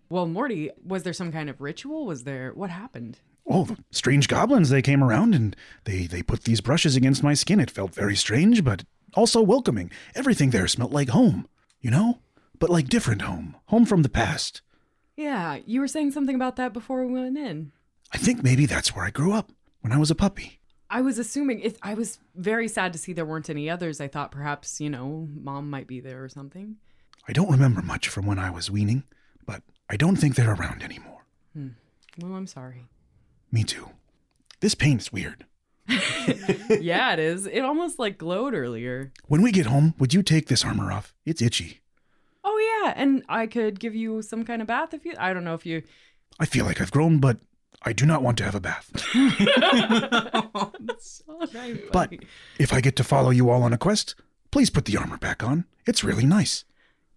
[0.09, 2.05] well, Morty, was there some kind of ritual?
[2.05, 3.19] Was there what happened?
[3.45, 7.33] Oh, the strange goblins, they came around and they, they put these brushes against my
[7.33, 7.59] skin.
[7.59, 8.83] It felt very strange, but
[9.15, 9.91] also welcoming.
[10.13, 11.47] Everything there smelt like home,
[11.81, 12.19] you know?
[12.59, 13.55] But like different home.
[13.67, 14.61] Home from the past.
[15.15, 17.71] Yeah, you were saying something about that before we went in.
[18.11, 20.59] I think maybe that's where I grew up, when I was a puppy.
[20.89, 24.01] I was assuming if I was very sad to see there weren't any others.
[24.01, 26.77] I thought perhaps, you know, mom might be there or something.
[27.27, 29.03] I don't remember much from when I was weaning,
[29.45, 31.25] but I don't think they're around anymore.
[31.54, 31.69] Hmm.
[32.19, 32.86] Well, I'm sorry.
[33.52, 33.89] Me too.
[34.60, 35.45] This paint's weird.
[35.88, 37.47] yeah, it is.
[37.47, 39.12] It almost like glowed earlier.
[39.28, 41.15] When we get home, would you take this armor off?
[41.25, 41.82] It's itchy.
[42.43, 45.15] Oh yeah, and I could give you some kind of bath if you.
[45.17, 45.82] I don't know if you.
[46.39, 47.39] I feel like I've grown, but
[47.82, 48.91] I do not want to have a bath.
[50.99, 51.23] so
[51.54, 52.13] nice, But
[52.60, 54.15] if I get to follow you all on a quest,
[54.52, 55.65] please put the armor back on.
[55.88, 56.65] It's really nice.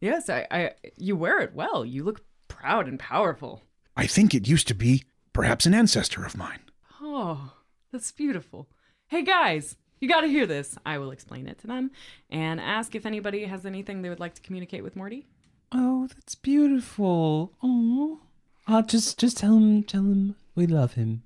[0.00, 0.70] yes, I, I.
[0.96, 1.84] You wear it well.
[1.84, 3.62] You look proud and powerful.
[3.96, 6.60] I think it used to be perhaps an ancestor of mine.
[7.00, 7.52] Oh,
[7.90, 8.68] that's beautiful.
[9.08, 10.76] Hey guys, you got to hear this.
[10.84, 11.90] I will explain it to them
[12.30, 15.26] and ask if anybody has anything they would like to communicate with Morty.
[15.72, 17.52] Oh, that's beautiful.
[17.62, 18.20] Oh,
[18.68, 21.22] I'll just just tell him tell him we love him.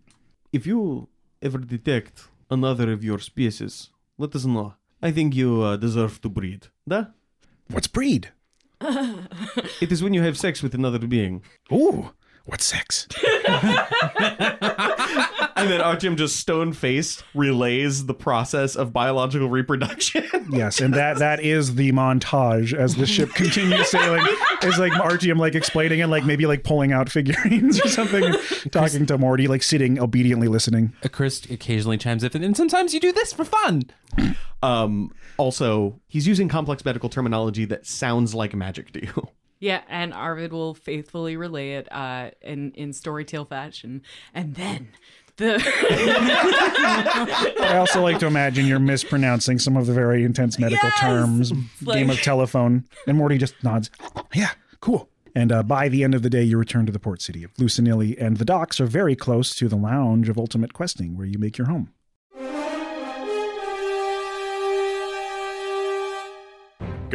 [0.52, 1.08] If you
[1.42, 4.74] ever detect another of your species, let us know.
[5.02, 6.68] I think you uh, deserve to breed.
[6.88, 7.06] Da?
[7.68, 8.30] What's breed?
[8.80, 11.42] It is when you have sex with another being.
[11.72, 12.10] Ooh,
[12.46, 13.06] what's sex?
[15.56, 20.24] And then Artyom just stone faced relays the process of biological reproduction.
[20.50, 24.24] Yes, and that that is the montage as the ship continues sailing.
[24.62, 28.34] Is like Artyom like explaining and like maybe like pulling out figurines or something,
[28.70, 30.92] talking to Morty, like sitting obediently listening.
[31.02, 33.84] A Chris occasionally chimes in, and sometimes you do this for fun.
[34.62, 39.28] um, also, he's using complex medical terminology that sounds like magic to you.
[39.58, 44.02] Yeah, and Arvid will faithfully relay it uh, in in storytale fashion,
[44.34, 44.88] and then
[45.36, 45.56] the
[47.60, 51.00] I also like to imagine you're mispronouncing some of the very intense medical Yes!
[51.00, 51.52] terms.
[51.82, 53.90] Like- Game of telephone, and Morty just nods.
[54.34, 55.08] Yeah, cool.
[55.34, 57.52] And uh, by the end of the day, you return to the port city of
[57.54, 61.38] Lucinilli, and the docks are very close to the lounge of Ultimate Questing, where you
[61.38, 61.92] make your home.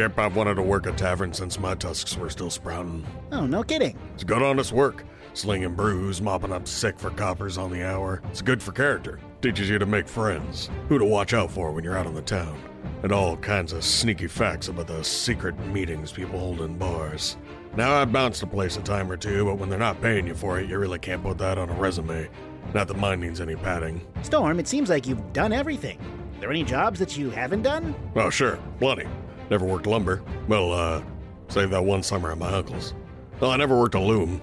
[0.02, 3.06] I've wanted to work a tavern since my tusks were still sprouting.
[3.30, 3.96] Oh, no kidding.
[4.14, 5.04] It's good honest work.
[5.34, 8.20] Slinging brews, mopping up sick for coppers on the hour.
[8.30, 9.20] It's good for character.
[9.40, 12.22] Teaches you to make friends, who to watch out for when you're out on the
[12.22, 12.60] town,
[13.02, 17.36] and all kinds of sneaky facts about the secret meetings people hold in bars.
[17.74, 20.34] Now I've bounced a place a time or two, but when they're not paying you
[20.34, 22.28] for it, you really can't put that on a resume.
[22.74, 24.06] Not that mine needs any padding.
[24.22, 25.98] Storm, it seems like you've done everything.
[26.36, 27.94] Are There any jobs that you haven't done?
[28.14, 29.06] Oh, sure, plenty.
[29.52, 30.22] Never worked lumber.
[30.48, 31.02] Well, uh,
[31.48, 32.94] save that one summer at my uncle's.
[33.38, 34.40] Well, I never worked a loom.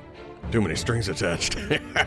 [0.52, 1.56] Too many strings attached.
[1.56, 1.98] and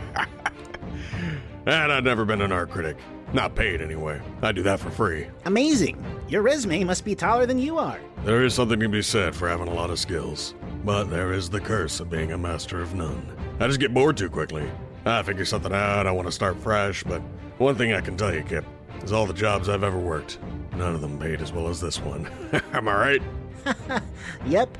[1.67, 2.95] I'd never been an art critic.
[3.33, 4.21] Not paid, anyway.
[4.41, 5.27] I do that for free.
[5.43, 6.01] Amazing.
[6.29, 7.99] Your resume must be taller than you are.
[8.23, 10.55] There is something to be said for having a lot of skills.
[10.85, 13.27] But there is the curse of being a master of none.
[13.59, 14.71] I just get bored too quickly.
[15.05, 17.21] I figure something out, I want to start fresh, but
[17.57, 18.63] one thing I can tell you, Kip,
[19.01, 20.39] is all the jobs I've ever worked,
[20.75, 22.29] none of them paid as well as this one.
[22.73, 23.21] Am I right?
[24.45, 24.77] Yep.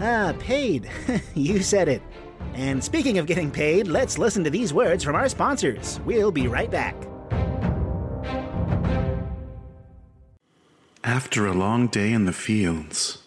[0.00, 0.90] Ah, paid.
[1.34, 2.02] you said it.
[2.54, 6.00] And speaking of getting paid, let's listen to these words from our sponsors.
[6.04, 6.94] We'll be right back.
[11.04, 13.18] After a long day in the fields,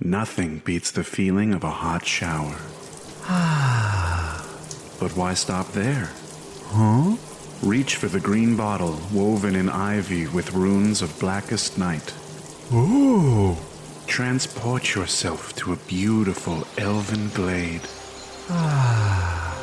[0.00, 2.56] nothing beats the feeling of a hot shower.
[3.24, 4.48] Ah.
[4.98, 6.10] But why stop there?
[6.68, 7.16] Huh?
[7.62, 12.12] Reach for the green bottle woven in ivy with runes of blackest night.
[12.72, 13.56] Ooh!
[14.08, 17.82] Transport yourself to a beautiful elven glade.
[18.50, 19.56] Ah.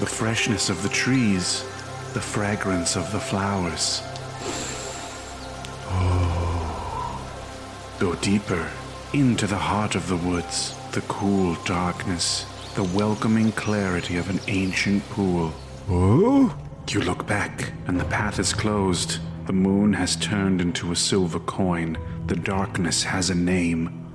[0.00, 1.62] The freshness of the trees,
[2.12, 4.02] the fragrance of the flowers.
[7.98, 8.70] Go deeper
[9.14, 15.08] into the heart of the woods, the cool darkness, the welcoming clarity of an ancient
[15.08, 15.54] pool.
[15.88, 16.54] Oh?
[16.88, 19.18] You look back, and the path is closed.
[19.46, 21.98] The moon has turned into a silver coin.
[22.26, 24.12] The darkness has a name.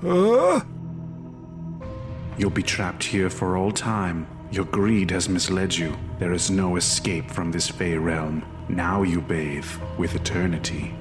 [2.38, 4.26] You'll be trapped here for all time.
[4.50, 5.94] Your greed has misled you.
[6.18, 8.44] There is no escape from this Fey realm.
[8.68, 10.94] Now you bathe with eternity.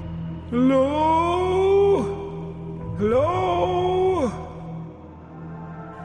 [0.49, 2.03] Hello?
[2.97, 4.27] Hello?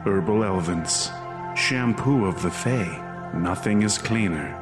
[0.05, 1.11] Herbal Elvens.
[1.57, 3.31] Shampoo of the Fae.
[3.35, 4.61] Nothing is cleaner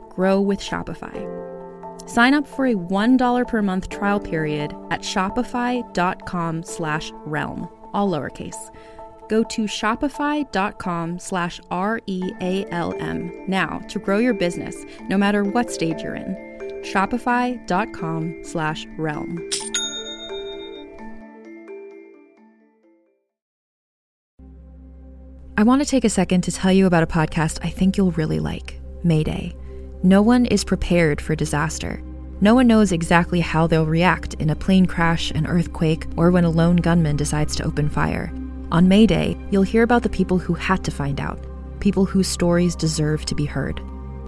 [0.11, 1.17] grow with Shopify.
[2.09, 8.75] Sign up for a $1 per month trial period at shopify.com slash realm, all lowercase.
[9.29, 14.75] Go to shopify.com slash R-E-A-L-M now to grow your business,
[15.07, 16.35] no matter what stage you're in.
[16.83, 19.49] Shopify.com slash realm.
[25.57, 28.11] I want to take a second to tell you about a podcast I think you'll
[28.11, 29.55] really like Mayday.
[30.03, 32.01] No one is prepared for disaster.
[32.41, 36.43] No one knows exactly how they'll react in a plane crash, an earthquake, or when
[36.43, 38.33] a lone gunman decides to open fire.
[38.71, 41.39] On Mayday, you'll hear about the people who had to find out,
[41.81, 43.79] people whose stories deserve to be heard.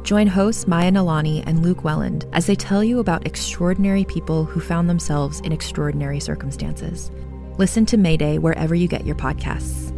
[0.04, 4.60] Join hosts Maya Nalani and Luke Welland as they tell you about extraordinary people who
[4.60, 7.10] found themselves in extraordinary circumstances.
[7.58, 9.92] Listen to Mayday wherever you get your podcasts.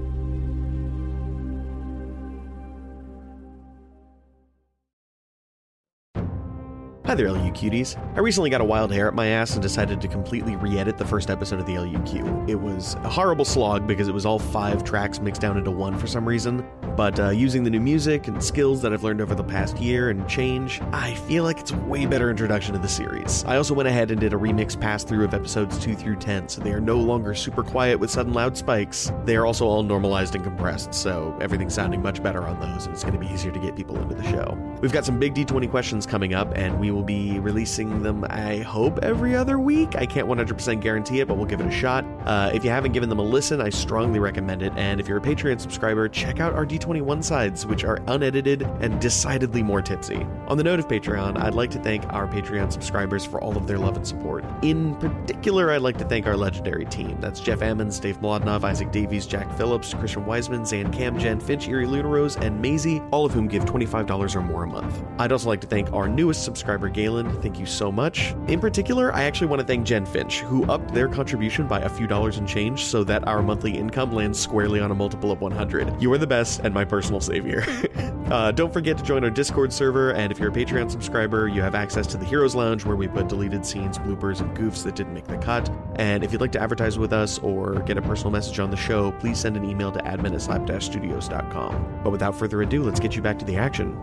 [7.15, 7.95] Hi there, LU cuties.
[8.17, 10.97] I recently got a wild hair up my ass and decided to completely re edit
[10.97, 12.49] the first episode of the LUQ.
[12.49, 15.97] It was a horrible slog because it was all five tracks mixed down into one
[15.97, 19.33] for some reason, but uh, using the new music and skills that I've learned over
[19.33, 22.89] the past year and change, I feel like it's a way better introduction to the
[22.89, 23.45] series.
[23.45, 26.49] I also went ahead and did a remix pass through of episodes 2 through 10,
[26.49, 29.13] so they are no longer super quiet with sudden loud spikes.
[29.23, 32.93] They are also all normalized and compressed, so everything's sounding much better on those, and
[32.93, 34.57] it's going to be easier to get people into the show.
[34.81, 38.57] We've got some big D20 questions coming up, and we will be releasing them, I
[38.57, 39.95] hope, every other week.
[39.95, 42.05] I can't 100% guarantee it, but we'll give it a shot.
[42.25, 44.73] Uh, if you haven't given them a listen, I strongly recommend it.
[44.75, 48.99] And if you're a Patreon subscriber, check out our D21 sides, which are unedited and
[48.99, 50.25] decidedly more tipsy.
[50.47, 53.67] On the note of Patreon, I'd like to thank our Patreon subscribers for all of
[53.67, 54.43] their love and support.
[54.61, 57.17] In particular, I'd like to thank our legendary team.
[57.19, 61.67] That's Jeff Ammons, Dave Mlodnov, Isaac Davies, Jack Phillips, Christian Wiseman, Zan Cam, Jen Finch,
[61.67, 65.03] Erie Lunaros, and Maisie, all of whom give $25 or more a month.
[65.19, 67.41] I'd also like to thank our newest subscriber, Galen.
[67.41, 68.35] Thank you so much.
[68.47, 71.89] In particular, I actually want to thank Jen Finch, who upped their contribution by a
[71.89, 75.41] few dollars and change so that our monthly income lands squarely on a multiple of
[75.41, 76.01] 100.
[76.01, 77.63] You are the best and my personal savior.
[78.31, 81.61] uh, don't forget to join our Discord server, and if you're a Patreon subscriber, you
[81.61, 84.95] have access to the Heroes Lounge where we put deleted scenes, bloopers, and goofs that
[84.95, 85.69] didn't make the cut.
[85.95, 88.77] And if you'd like to advertise with us or get a personal message on the
[88.77, 92.01] show, please send an email to admin at slap-studios.com.
[92.03, 93.95] But without further ado, let's get you back to the action.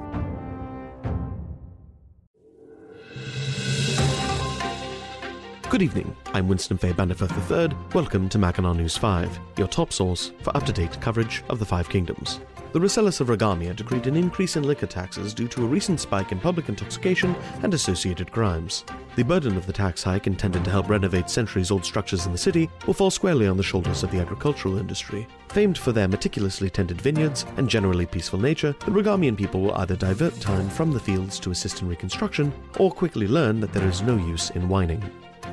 [5.73, 6.15] Good evening.
[6.35, 7.75] I'm Winston Fay Banderford III.
[7.95, 11.65] Welcome to Mackinac News 5, your top source for up to date coverage of the
[11.65, 12.41] Five Kingdoms.
[12.73, 16.31] The Rosellas of Regamia decreed an increase in liquor taxes due to a recent spike
[16.31, 18.85] in public intoxication and associated crimes.
[19.17, 22.39] The burden of the tax hike, intended to help renovate centuries old structures in the
[22.39, 25.27] city, will fall squarely on the shoulders of the agricultural industry.
[25.49, 29.97] Famed for their meticulously tended vineyards and generally peaceful nature, the Regamian people will either
[29.97, 34.03] divert time from the fields to assist in reconstruction, or quickly learn that there is
[34.03, 35.03] no use in whining.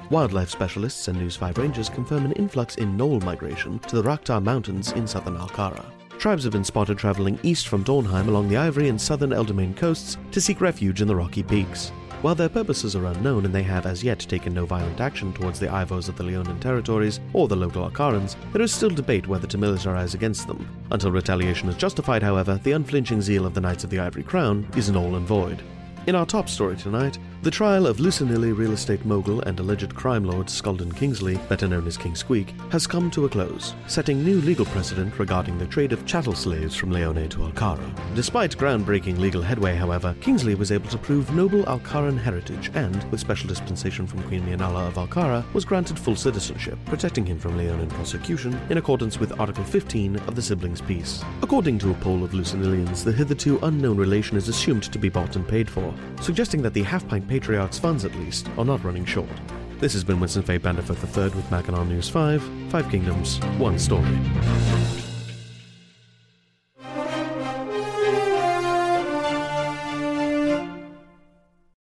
[0.10, 4.42] Wildlife specialists and News 5 rangers confirm an influx in knoll migration to the Rakhtar
[4.42, 5.86] Mountains in southern Alcara.
[6.18, 10.18] Tribes have been spotted traveling east from Dornheim along the Ivory and southern Eldermain coasts
[10.32, 11.92] to seek refuge in the rocky peaks.
[12.24, 15.60] While their purposes are unknown and they have as yet taken no violent action towards
[15.60, 19.46] the Ivos of the Leonin territories or the local Alcarans, there is still debate whether
[19.46, 20.68] to militarize against them.
[20.90, 24.68] Until retaliation is justified, however, the unflinching zeal of the Knights of the Ivory Crown
[24.76, 25.62] is null and void.
[26.08, 30.26] In our top story tonight, the trial of Lucinilli real estate mogul and alleged crime
[30.26, 34.42] lord Skulden Kingsley, better known as King Squeak, has come to a close, setting new
[34.42, 37.96] legal precedent regarding the trade of chattel slaves from Leone to Alcara.
[38.14, 43.22] Despite groundbreaking legal headway, however, Kingsley was able to prove noble Alcaran heritage and, with
[43.22, 47.88] special dispensation from Queen Mianala of Alcara, was granted full citizenship, protecting him from Leonin
[47.88, 51.24] prosecution in accordance with Article 15 of the Siblings' Peace.
[51.42, 55.38] According to a poll of Lucinillians, the hitherto unknown relation is assumed to be bought
[55.38, 59.30] and paid for, suggesting that the half-pint patriarch's funds, at least, are not running short.
[59.78, 64.99] This has been Winston Fay Banderford III with Mackinac News 5, Five Kingdoms, One Story.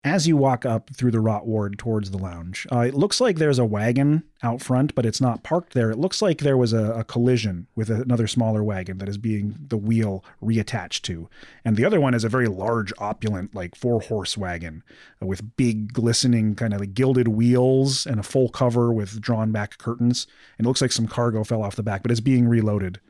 [0.03, 3.37] As you walk up through the rot ward towards the lounge, uh, it looks like
[3.37, 5.91] there's a wagon out front, but it's not parked there.
[5.91, 9.57] It looks like there was a, a collision with another smaller wagon that is being
[9.69, 11.29] the wheel reattached to.
[11.67, 14.83] And the other one is a very large, opulent, like four horse wagon
[15.23, 19.53] uh, with big, glistening, kind of like gilded wheels and a full cover with drawn
[19.53, 20.27] back curtains.
[20.57, 23.01] And it looks like some cargo fell off the back, but it's being reloaded.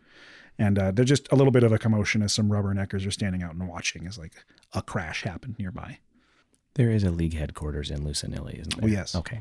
[0.59, 3.45] And uh, there's just a little bit of a commotion as some rubberneckers are standing
[3.45, 6.01] out and watching as like a crash happened nearby.
[6.75, 8.85] There is a league headquarters in Lucinilli, isn't there?
[8.85, 9.15] Oh, yes.
[9.15, 9.41] Okay.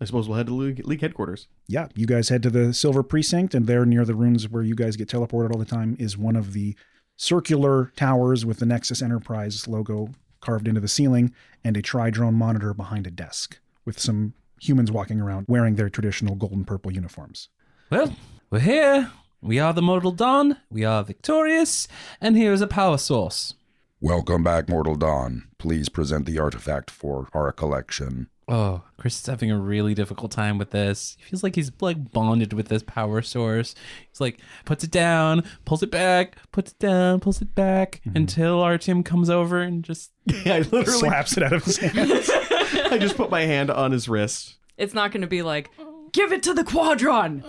[0.00, 1.48] I suppose we'll head to league, league headquarters.
[1.66, 4.74] Yeah, you guys head to the Silver Precinct, and there near the ruins where you
[4.74, 6.76] guys get teleported all the time is one of the
[7.16, 11.34] circular towers with the Nexus Enterprise logo carved into the ceiling
[11.64, 15.88] and a tri drone monitor behind a desk with some humans walking around wearing their
[15.88, 17.48] traditional golden purple uniforms.
[17.90, 18.14] Well,
[18.50, 19.10] we're here.
[19.40, 20.58] We are the Mortal Dawn.
[20.70, 21.88] We are victorious.
[22.20, 23.54] And here is a power source.
[24.00, 25.48] Welcome back, Mortal Dawn.
[25.58, 28.28] Please present the artifact for our collection.
[28.46, 31.16] Oh, Chris is having a really difficult time with this.
[31.18, 33.74] He feels like he's like bonded with this power source.
[34.08, 38.16] He's like puts it down, pulls it back, puts it down, pulls it back mm-hmm.
[38.16, 42.30] until Artyom comes over and just Yeah, I literally Slaps it out of his hands.
[42.30, 44.58] I just put my hand on his wrist.
[44.76, 45.70] It's not going to be like,
[46.12, 47.42] give it to the Quadron.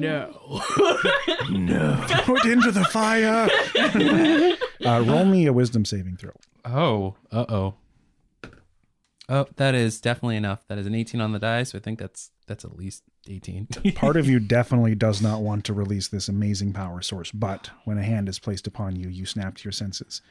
[0.00, 0.60] No.
[2.24, 3.48] Throw it into the fire.
[4.84, 6.32] uh, roll me a wisdom saving throw.
[6.64, 7.74] Oh, uh oh.
[9.28, 10.66] Oh, that is definitely enough.
[10.68, 13.66] That is an 18 on the die, so I think that's that's at least 18.
[13.96, 17.98] Part of you definitely does not want to release this amazing power source, but when
[17.98, 20.22] a hand is placed upon you, you snap to your senses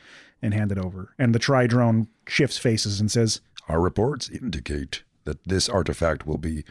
[0.42, 1.14] and hand it over.
[1.20, 6.38] And the tri drone shifts faces and says, Our reports indicate that this artifact will
[6.38, 6.64] be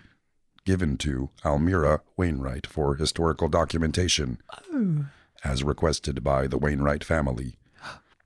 [0.64, 4.38] given to Almira Wainwright for historical documentation,
[5.44, 7.56] as requested by the Wainwright family.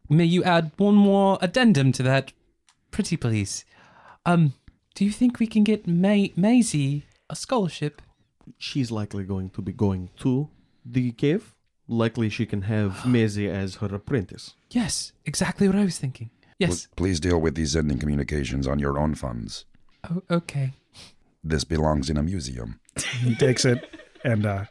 [0.09, 2.33] May you add one more addendum to that,
[2.91, 3.65] pretty please?
[4.25, 4.55] Um,
[4.95, 8.01] do you think we can get May- Maisie a scholarship?
[8.57, 10.49] She's likely going to be going to
[10.85, 11.55] the cave.
[11.89, 14.55] Likely she can have Maisie as her apprentice.
[14.71, 16.31] Yes, exactly what I was thinking.
[16.59, 16.87] Yes.
[16.87, 19.65] Pl- Please deal with these sending communications on your own funds.
[20.11, 20.73] Oh, okay.
[21.45, 22.81] This belongs in a museum.
[23.21, 23.85] he takes it,
[24.25, 24.65] and uh,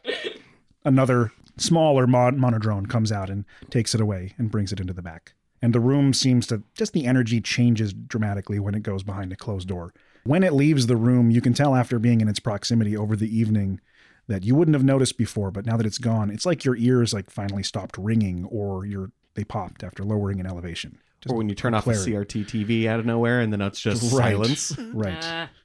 [0.84, 5.02] another smaller mod- monodrone comes out and takes it away and brings it into the
[5.02, 5.32] back.
[5.60, 9.36] And the room seems to just the energy changes dramatically when it goes behind a
[9.36, 9.92] closed door.
[10.24, 13.34] When it leaves the room, you can tell after being in its proximity over the
[13.36, 13.80] evening
[14.28, 17.12] that you wouldn't have noticed before, but now that it's gone, it's like your ears
[17.12, 20.98] like finally stopped ringing or your they popped after lowering an elevation.
[21.22, 22.12] Just or when you turn off clarity.
[22.12, 24.32] the CRT TV out of nowhere and then it's just Right.
[24.34, 24.76] silence.
[24.78, 25.48] Right.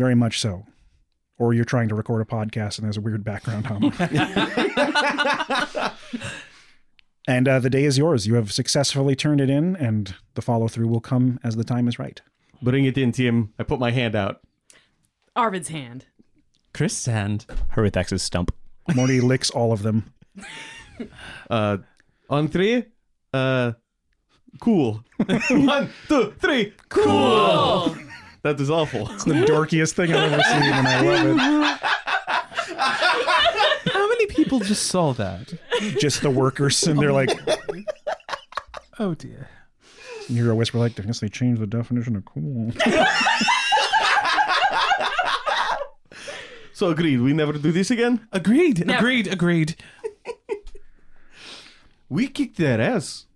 [0.00, 0.64] Very much so.
[1.36, 3.84] Or you're trying to record a podcast and there's a weird background hum.
[7.28, 8.26] and uh, the day is yours.
[8.26, 11.86] You have successfully turned it in, and the follow through will come as the time
[11.86, 12.18] is right.
[12.62, 13.52] Bring it in, Tim.
[13.58, 14.40] I put my hand out.
[15.36, 16.06] Arvid's hand.
[16.72, 17.44] Chris' hand.
[17.74, 18.54] Harathax's stump.
[18.94, 20.14] Morty licks all of them.
[21.48, 21.78] Uh,
[22.28, 22.84] on three.
[23.32, 23.72] Uh,
[24.60, 25.02] cool.
[25.50, 26.74] One, two, three.
[26.90, 27.96] Cool.
[28.42, 29.10] That is awful.
[29.12, 31.38] It's the dorkiest thing I've ever seen, and I love it.
[33.92, 35.52] How many people just saw that?
[35.98, 37.30] Just the workers, and they're like,
[38.98, 39.48] Oh dear.
[40.28, 42.72] you hear a whisper like, I guess they changed the definition of cool.
[46.72, 47.20] So agreed.
[47.20, 48.26] We never do this again.
[48.32, 48.86] Agreed.
[48.86, 49.00] Never.
[49.00, 49.26] Agreed.
[49.26, 49.76] Agreed.
[52.08, 53.26] We kicked their ass.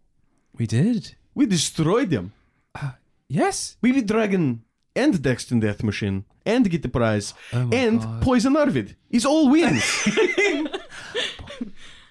[0.57, 1.15] We did.
[1.35, 2.33] We destroyed them.
[2.75, 2.93] Uh,
[3.29, 3.77] yes.
[3.83, 4.64] We beat Dragon
[4.97, 8.23] and Daxton Death Machine and get the prize Oh and God.
[8.23, 8.97] Poison Arvid.
[9.11, 9.83] It's all wins.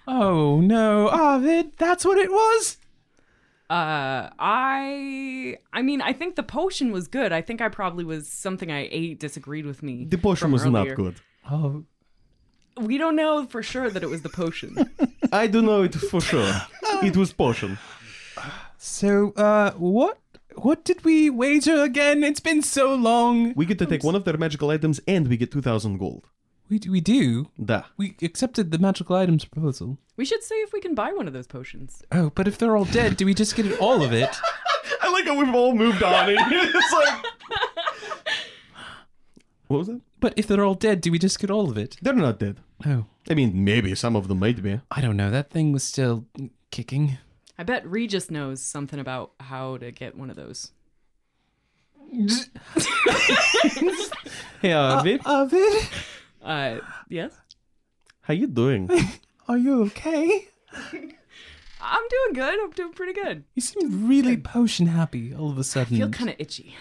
[0.05, 2.77] Oh no, Arvid, that's what it was.
[3.69, 7.31] Uh, I, I mean, I think the potion was good.
[7.31, 10.03] I think I probably was something I ate disagreed with me.
[10.03, 11.15] the potion from was not good.
[11.49, 11.85] Oh,
[12.75, 14.75] We don't know for sure that it was the potion.
[15.31, 16.53] I do know it for sure.
[17.01, 17.77] It was potion.
[18.77, 20.19] so uh, what?
[20.63, 22.23] What did we wager again?
[22.23, 23.53] It's been so long.
[23.53, 26.29] We get to take one of their magical items and we get 2,000 gold.
[26.69, 27.49] We we do.
[27.63, 27.83] Da.
[27.97, 29.97] We accepted the magical items proposal.
[30.15, 32.01] we should see if we can buy one of those potions.
[32.13, 34.29] Oh, but if they're all dead, do we just get all of it?
[35.01, 36.29] I like how we've all moved on.
[36.29, 37.25] And it's like.
[39.67, 40.01] What was that?
[40.21, 41.97] But if they're all dead, do we just get all of it?
[42.01, 42.59] They're not dead.
[42.85, 44.79] Oh, I mean, maybe some of them might be.
[44.91, 45.31] I don't know.
[45.31, 46.25] That thing was still
[46.69, 47.17] kicking.
[47.57, 50.71] I bet Regis knows something about how to get one of those.
[54.61, 55.21] Hey, Arvid.
[55.25, 55.87] Arvid,
[56.41, 56.77] Uh,
[57.09, 57.31] yes.
[58.21, 58.89] how you doing?
[59.47, 60.47] are you okay?
[61.81, 62.59] I'm doing good.
[62.63, 63.43] I'm doing pretty good.
[63.55, 65.95] You seem really potion happy all of a sudden.
[65.97, 66.75] I feel kind of itchy.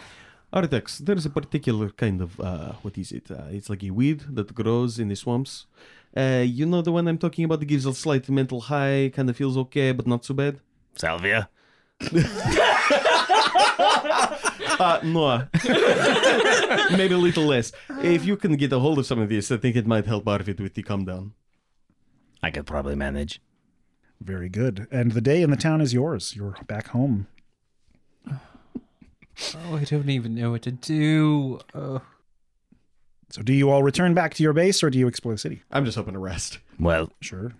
[0.52, 3.30] Artex, there's a particular kind of uh, what is it?
[3.30, 5.66] Uh, it's like a weed that grows in the swamps.
[6.16, 9.30] Uh, you know the one I'm talking about that gives a slight mental high, kind
[9.30, 10.60] of feels okay, but not so bad.
[10.96, 11.48] Salvia.
[14.78, 15.46] Uh, no,
[16.96, 17.70] maybe a little less.
[18.02, 20.26] If you can get a hold of some of this, I think it might help
[20.26, 21.34] Arvid with the calm down.
[22.42, 23.40] I could probably manage.
[24.20, 24.88] Very good.
[24.90, 26.34] And the day in the town is yours.
[26.34, 27.28] You're back home.
[29.56, 31.58] Oh, I don't even know what to do.
[31.74, 32.02] Oh.
[33.32, 35.62] So, do you all return back to your base or do you explore the city?
[35.70, 36.58] I'm just hoping to rest.
[36.78, 37.52] Well, Sure.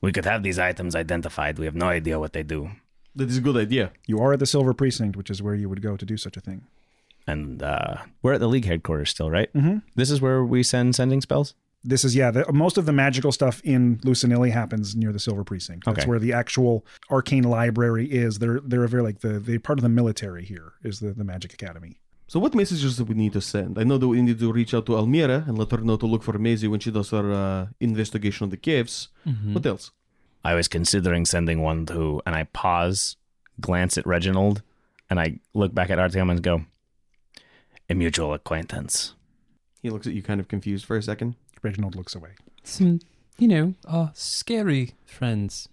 [0.00, 1.58] we could have these items identified.
[1.58, 2.70] We have no idea what they do.
[3.16, 3.90] That is a good idea.
[4.06, 6.36] You are at the Silver Precinct, which is where you would go to do such
[6.36, 6.66] a thing.
[7.26, 9.52] And uh, we're at the League headquarters still, right?
[9.54, 9.82] Mhm.
[9.96, 11.54] This is where we send sending spells?
[11.84, 15.44] This is, yeah, the, most of the magical stuff in Lucinilli happens near the Silver
[15.44, 15.84] Precinct.
[15.84, 16.08] That's Okay.
[16.08, 18.38] where the actual arcane library is.
[18.38, 21.24] They're they're a very like the they're part of the military here is the, the
[21.24, 21.98] Magic Academy.
[22.30, 23.78] So what messages do we need to send?
[23.78, 26.06] I know that we need to reach out to Almira and let her know to
[26.06, 29.08] look for Maisie when she does her uh, investigation of the caves.
[29.26, 29.54] Mhm.
[29.54, 29.90] What else?
[30.44, 33.16] I was considering sending one to, and I pause,
[33.60, 34.62] glance at Reginald,
[35.08, 36.66] and I look back at Artyom and go,
[37.88, 39.14] a mutual acquaintance.
[39.82, 41.34] He looks at you kind of confused for a second.
[41.62, 42.32] Reginald looks away.
[42.62, 43.00] Some,
[43.38, 45.68] you know, uh, scary friends.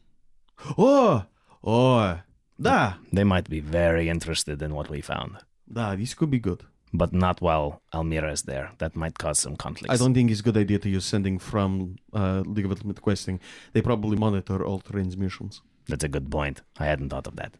[0.77, 1.25] Oh,
[1.63, 2.19] oh,
[2.59, 5.37] da, They might be very interested in what we found,
[5.71, 6.63] da, this could be good.
[6.93, 8.71] but not while Almira is there.
[8.77, 9.93] That might cause some conflicts.
[9.93, 13.01] I don't think it's a good idea to use sending from uh, League of Ultimate
[13.01, 13.39] Questing.
[13.73, 15.61] They probably monitor all transmissions.
[15.89, 16.61] That's a good point.
[16.79, 17.55] I hadn't thought of that.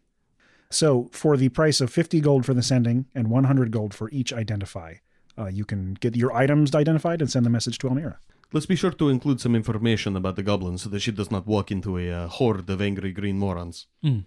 [0.70, 4.32] So, for the price of 50 gold for the sending and 100 gold for each
[4.32, 4.96] identify,
[5.38, 8.18] uh, you can get your items identified and send the message to Almira.
[8.54, 11.46] Let's be sure to include some information about the goblin so that she does not
[11.46, 13.88] walk into a uh, horde of angry green morons.
[14.02, 14.24] Very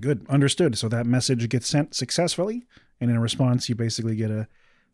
[0.00, 0.26] good.
[0.28, 0.76] Understood.
[0.76, 2.64] So that message gets sent successfully,
[3.02, 4.46] and in response, you basically get a,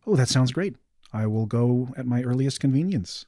[0.06, 0.76] "Oh, that sounds great.
[1.12, 3.26] I will go at my earliest convenience."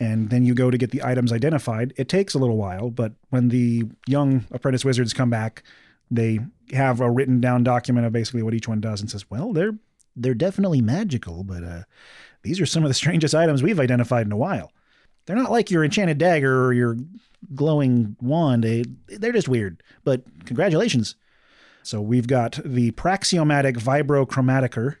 [0.00, 1.92] And then you go to get the items identified.
[1.96, 5.62] It takes a little while, but when the young apprentice wizards come back,
[6.10, 6.40] they
[6.72, 9.76] have a written down document of basically what each one does, and says, "Well, they're
[10.16, 11.82] they're definitely magical, but uh,
[12.42, 14.72] these are some of the strangest items we've identified in a while.
[15.26, 16.96] They're not like your enchanted dagger or your
[17.54, 18.64] glowing wand.
[18.64, 19.82] They, they're just weird.
[20.04, 21.16] But congratulations.
[21.82, 24.96] So we've got the Praxiomatic Vibrochromaticor.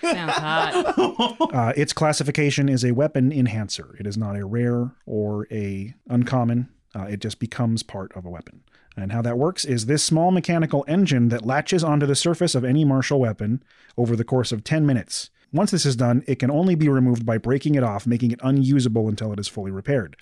[0.00, 0.94] Sounds hot.
[1.54, 3.94] Uh, its classification is a weapon enhancer.
[4.00, 6.68] It is not a rare or a uncommon.
[6.94, 8.64] Uh, it just becomes part of a weapon.
[8.96, 12.64] And how that works is this small mechanical engine that latches onto the surface of
[12.64, 13.62] any martial weapon
[13.96, 15.30] over the course of 10 minutes.
[15.52, 18.40] Once this is done, it can only be removed by breaking it off, making it
[18.42, 20.16] unusable until it is fully repaired.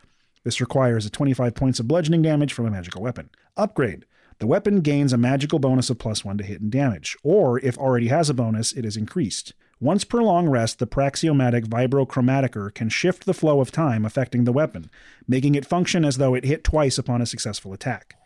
[0.44, 3.30] This requires a 25 points of bludgeoning damage from a magical weapon.
[3.56, 4.04] Upgrade.
[4.42, 7.78] The weapon gains a magical bonus of plus one to hit and damage, or if
[7.78, 9.52] already has a bonus, it is increased.
[9.78, 14.50] Once per long rest, the Praxiomatic Vibrochromaticor can shift the flow of time affecting the
[14.50, 14.90] weapon,
[15.28, 18.16] making it function as though it hit twice upon a successful attack.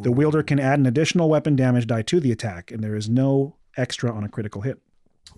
[0.00, 3.10] The wielder can add an additional weapon damage die to the attack, and there is
[3.10, 4.80] no extra on a critical hit.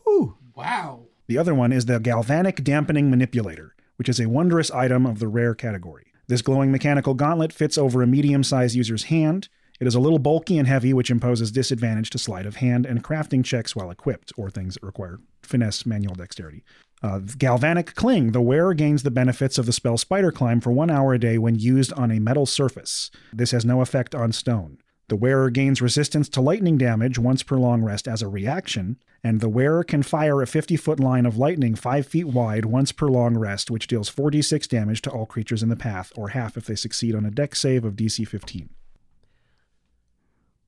[0.08, 0.36] Ooh.
[0.54, 1.06] Wow.
[1.26, 5.26] The other one is the Galvanic Dampening Manipulator, which is a wondrous item of the
[5.26, 6.06] rare category.
[6.28, 9.48] This glowing mechanical gauntlet fits over a medium sized user's hand.
[9.80, 13.02] It is a little bulky and heavy, which imposes disadvantage to sleight of hand and
[13.02, 16.62] crafting checks while equipped, or things that require finesse manual dexterity.
[17.02, 18.32] Uh, Galvanic Cling.
[18.32, 21.38] The wearer gains the benefits of the spell Spider Climb for one hour a day
[21.38, 23.10] when used on a metal surface.
[23.32, 24.76] This has no effect on stone.
[25.08, 29.40] The wearer gains resistance to lightning damage once per long rest as a reaction, and
[29.40, 33.08] the wearer can fire a 50 foot line of lightning 5 feet wide once per
[33.08, 36.66] long rest, which deals 4d6 damage to all creatures in the path, or half if
[36.66, 38.68] they succeed on a Dex save of DC 15.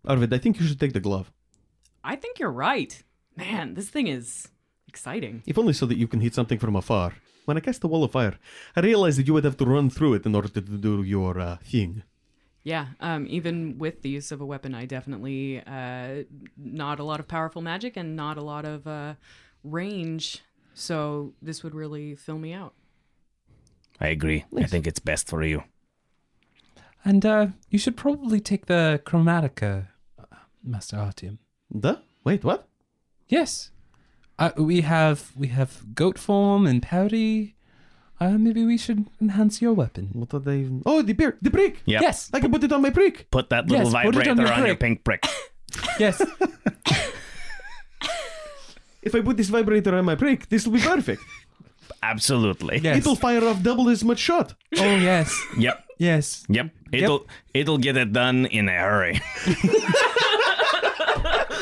[0.05, 1.33] Arvid, I think you should take the glove.
[2.03, 3.03] I think you're right.
[3.37, 4.49] Man, this thing is
[4.89, 5.43] exciting.
[5.47, 7.15] If only so that you can hit something from afar.
[7.45, 8.39] When I cast the wall of fire,
[8.77, 11.39] I realized that you would have to run through it in order to do your
[11.39, 12.03] uh, thing.
[12.63, 16.23] Yeah, um, even with the use of a weapon, I definitely uh,
[16.57, 19.15] not a lot of powerful magic and not a lot of uh,
[19.65, 20.43] range.
[20.75, 22.75] So this would really fill me out.
[24.01, 24.45] I agree.
[24.57, 25.65] I think it's best for you.
[27.05, 29.89] And uh, you should probably take the Chromatica,
[30.63, 31.39] Master Artyom.
[31.71, 32.01] The?
[32.25, 32.69] Wait, what?
[33.29, 33.71] Yes.
[34.39, 37.55] Uh, we have we have goat form and powdery.
[38.21, 40.11] Uh, maybe we should enhance your weapon.
[40.13, 40.69] What are they?
[40.87, 41.83] Oh, the beer, the prick.
[41.87, 42.03] Yep.
[42.03, 42.31] Yes.
[42.33, 43.29] I can put it on my prick.
[43.31, 44.81] Put that little Yes, put it on vibrator your on your prick.
[44.81, 45.27] pink prick.
[45.99, 46.23] Yes.
[49.03, 51.21] If I put this vibrator on my prick, this will be perfect.
[52.05, 52.79] Absolutely.
[52.79, 52.99] Yes.
[52.99, 54.55] It'll fire off double as much shot.
[54.79, 55.37] Oh yes.
[55.59, 55.85] Yep.
[55.99, 56.45] Yes.
[56.49, 56.71] Yep.
[56.93, 59.21] It'll it'll get it done in a hurry.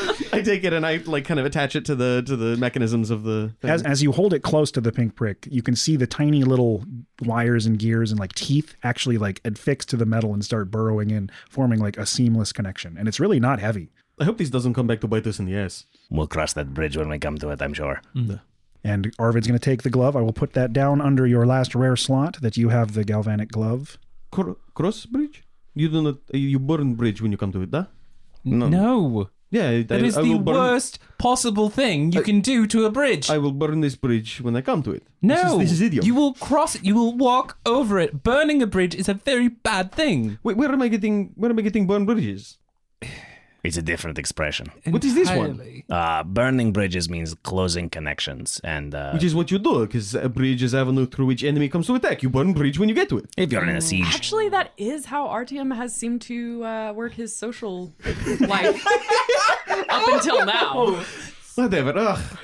[0.33, 3.09] I take it and I like kind of attach it to the to the mechanisms
[3.09, 3.53] of the.
[3.61, 3.71] Thing.
[3.71, 6.43] As, as you hold it close to the pink prick, you can see the tiny
[6.43, 6.83] little
[7.21, 11.09] wires and gears and like teeth actually like affix to the metal and start burrowing
[11.11, 12.97] in, forming like a seamless connection.
[12.97, 13.91] And it's really not heavy.
[14.19, 15.85] I hope this doesn't come back to bite us in the ass.
[16.09, 18.01] We'll cross that bridge when we come to it, I'm sure.
[18.15, 18.39] Mm.
[18.83, 20.15] And Arvid's going to take the glove.
[20.15, 23.49] I will put that down under your last rare slot that you have the galvanic
[23.51, 23.97] glove.
[24.31, 25.43] Cor- cross bridge?
[25.73, 26.17] You do not.
[26.33, 27.85] You burn bridge when you come to it, huh?
[28.43, 29.29] No.
[29.51, 32.85] Yeah, That I, is I the will burn, worst possible thing you can do to
[32.85, 33.29] a bridge.
[33.29, 35.03] I will burn this bridge when I come to it.
[35.21, 36.05] no, this is, this is idiom.
[36.05, 36.83] you will cross it.
[36.85, 38.23] You will walk over it.
[38.23, 40.39] Burning a bridge is a very bad thing.
[40.41, 41.33] Wait, where am I getting?
[41.35, 42.57] Where am I getting burned bridges?
[43.63, 44.71] It's a different expression.
[44.85, 45.83] What is this one?
[45.87, 50.29] Uh, burning bridges means closing connections, and uh, Which is what you do, because a
[50.29, 52.23] bridge is avenue through which enemy comes to attack.
[52.23, 53.25] You burn bridge when you get to it.
[53.37, 57.13] if you're in a siege, Actually, that is how Artyom has seemed to uh, work
[57.13, 57.93] his social
[58.39, 58.83] life
[59.89, 61.03] up until now.
[61.55, 61.93] Whatever.
[61.97, 62.37] Ugh.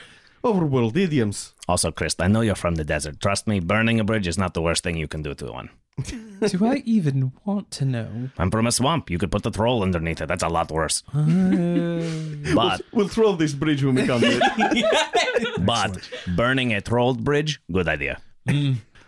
[0.44, 1.54] Overworld idioms.
[1.68, 3.20] also, Chris, I know you're from the desert.
[3.20, 5.70] Trust me, burning a bridge is not the worst thing you can do to one.
[6.48, 8.30] do I even want to know?
[8.38, 9.10] I'm from a swamp.
[9.10, 10.28] You could put the troll underneath it.
[10.28, 11.04] That's a lot worse.
[11.12, 15.56] but We'll throw this bridge when we come to it.
[15.66, 18.22] but burning a trolled bridge, good idea.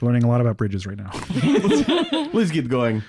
[0.01, 1.11] Learning a lot about bridges right now.
[2.33, 3.03] Let's get going.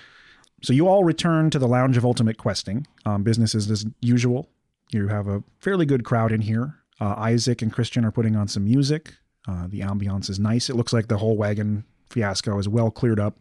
[0.62, 2.87] So you all return to the Lounge of Ultimate Questing.
[3.07, 4.49] Um, business is as usual.
[4.93, 6.74] You have a fairly good crowd in here.
[7.01, 9.14] Uh, Isaac and Christian are putting on some music.
[9.49, 10.68] Uh, the ambiance is nice.
[10.68, 13.37] It looks like the whole wagon fiasco is well cleared up.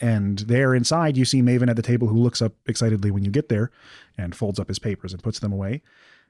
[0.00, 3.30] And there inside, you see Maven at the table who looks up excitedly when you
[3.30, 3.70] get there
[4.18, 5.82] and folds up his papers and puts them away.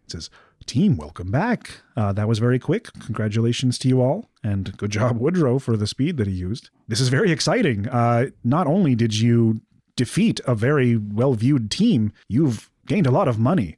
[0.04, 0.30] It says,
[0.66, 1.82] Team, welcome back.
[1.96, 2.92] Uh, that was very quick.
[3.04, 4.28] Congratulations to you all.
[4.42, 6.70] And good job, Woodrow, for the speed that he used.
[6.88, 7.88] This is very exciting.
[7.88, 9.60] Uh, not only did you
[9.96, 13.76] defeat a very well viewed team, you've gained a lot of money.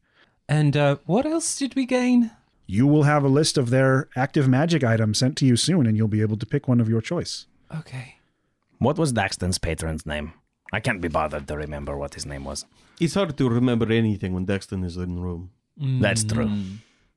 [0.48, 2.30] And uh, what else did we gain?
[2.66, 5.96] You will have a list of their active magic items sent to you soon, and
[5.96, 7.46] you'll be able to pick one of your choice.
[7.74, 8.16] Okay.
[8.78, 10.34] What was Daxton's patron's name?
[10.72, 12.64] I can't be bothered to remember what his name was.
[13.00, 15.50] It's hard to remember anything when Daxton is in the room.
[15.76, 16.32] That's mm.
[16.32, 16.50] true.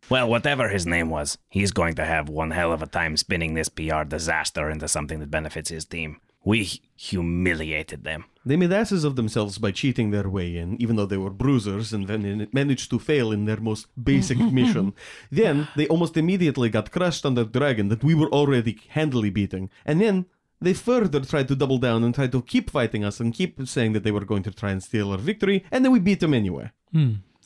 [0.10, 3.54] Well, whatever his name was, he's going to have one hell of a time spinning
[3.54, 6.20] this PR disaster into something that benefits his team.
[6.44, 8.26] We humiliated them.
[8.44, 11.94] They made asses of themselves by cheating their way in, even though they were bruisers
[11.94, 14.94] and then managed to fail in their most basic mission.
[15.30, 19.70] Then they almost immediately got crushed under Dragon that we were already handily beating.
[19.86, 20.26] And then
[20.62, 23.94] they further tried to double down and tried to keep fighting us and keep saying
[23.94, 26.34] that they were going to try and steal our victory, and then we beat them
[26.34, 26.72] anyway.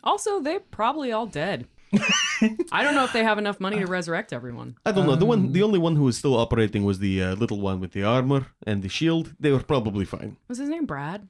[0.03, 1.67] Also, they're probably all dead.
[2.71, 4.75] I don't know if they have enough money to resurrect everyone.
[4.85, 5.15] I don't know.
[5.15, 7.93] The one, the only one who was still operating was the uh, little one with
[7.93, 9.33] the armor and the shield.
[9.39, 10.37] They were probably fine.
[10.47, 11.27] Was his name Brad?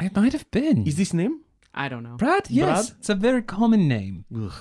[0.00, 0.86] It might have been.
[0.86, 1.40] Is this name?
[1.72, 2.16] I don't know.
[2.16, 2.50] Brad?
[2.50, 2.88] Yes.
[2.90, 2.98] Brad?
[2.98, 4.24] It's a very common name.
[4.34, 4.52] Ugh.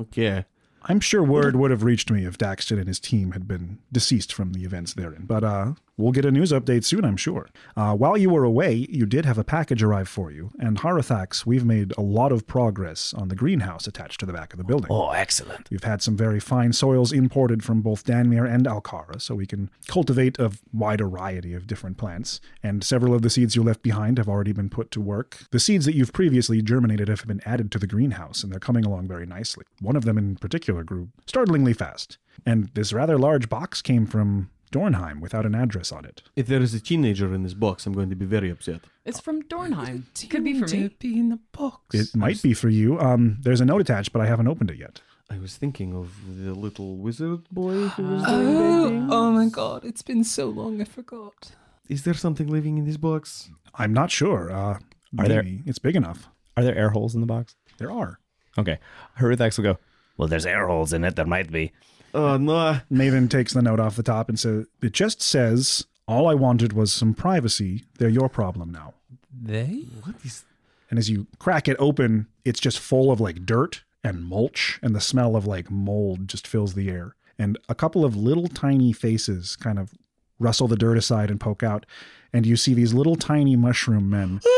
[0.00, 0.44] Okay.
[0.84, 4.32] I'm sure word would have reached me if Daxton and his team had been deceased
[4.32, 5.26] from the events therein.
[5.26, 7.48] But uh, we'll get a news update soon, I'm sure.
[7.76, 10.50] Uh, while you were away, you did have a package arrive for you.
[10.58, 14.52] And Harathax, we've made a lot of progress on the greenhouse attached to the back
[14.52, 14.88] of the building.
[14.90, 15.70] Oh, excellent.
[15.70, 19.70] We've had some very fine soils imported from both Danmere and Alcara, so we can
[19.86, 22.40] cultivate a wide variety of different plants.
[22.62, 25.44] And several of the seeds you left behind have already been put to work.
[25.50, 28.84] The seeds that you've previously germinated have been added to the greenhouse, and they're coming
[28.84, 29.64] along very nicely.
[29.80, 32.18] One of them in particular grew startlingly fast.
[32.46, 36.22] And this rather large box came from Dornheim without an address on it.
[36.34, 38.80] If there is a teenager in this box, I'm going to be very upset.
[39.04, 40.04] It's from Dornheim.
[40.30, 40.96] Could be for To me.
[40.98, 41.94] be in the box.
[41.94, 42.98] It might be for you.
[42.98, 45.00] Um, there's a note attached, but I haven't opened it yet.
[45.30, 46.08] I was thinking of
[46.44, 50.84] the little wizard boy who was Oh, oh my god, it's been so long I
[50.84, 51.52] forgot.
[51.88, 53.50] Is there something living in this box?
[53.74, 54.50] I'm not sure.
[54.52, 54.78] Uh,
[55.18, 56.28] Are there- It's big enough.
[56.56, 57.54] Are there air holes in the box?
[57.78, 58.18] There are.
[58.58, 58.78] Okay.
[59.18, 59.78] Harathax will go,
[60.22, 61.16] Well, there's air holes in it.
[61.16, 61.72] There might be.
[62.14, 62.78] Oh, no.
[62.92, 66.74] Maven takes the note off the top and says, It just says, All I wanted
[66.74, 67.82] was some privacy.
[67.98, 68.94] They're your problem now.
[69.36, 69.86] They?
[70.04, 70.44] What is.
[70.88, 74.94] And as you crack it open, it's just full of like dirt and mulch, and
[74.94, 77.16] the smell of like mold just fills the air.
[77.36, 79.92] And a couple of little tiny faces kind of
[80.38, 81.84] rustle the dirt aside and poke out.
[82.32, 84.40] And you see these little tiny mushroom men.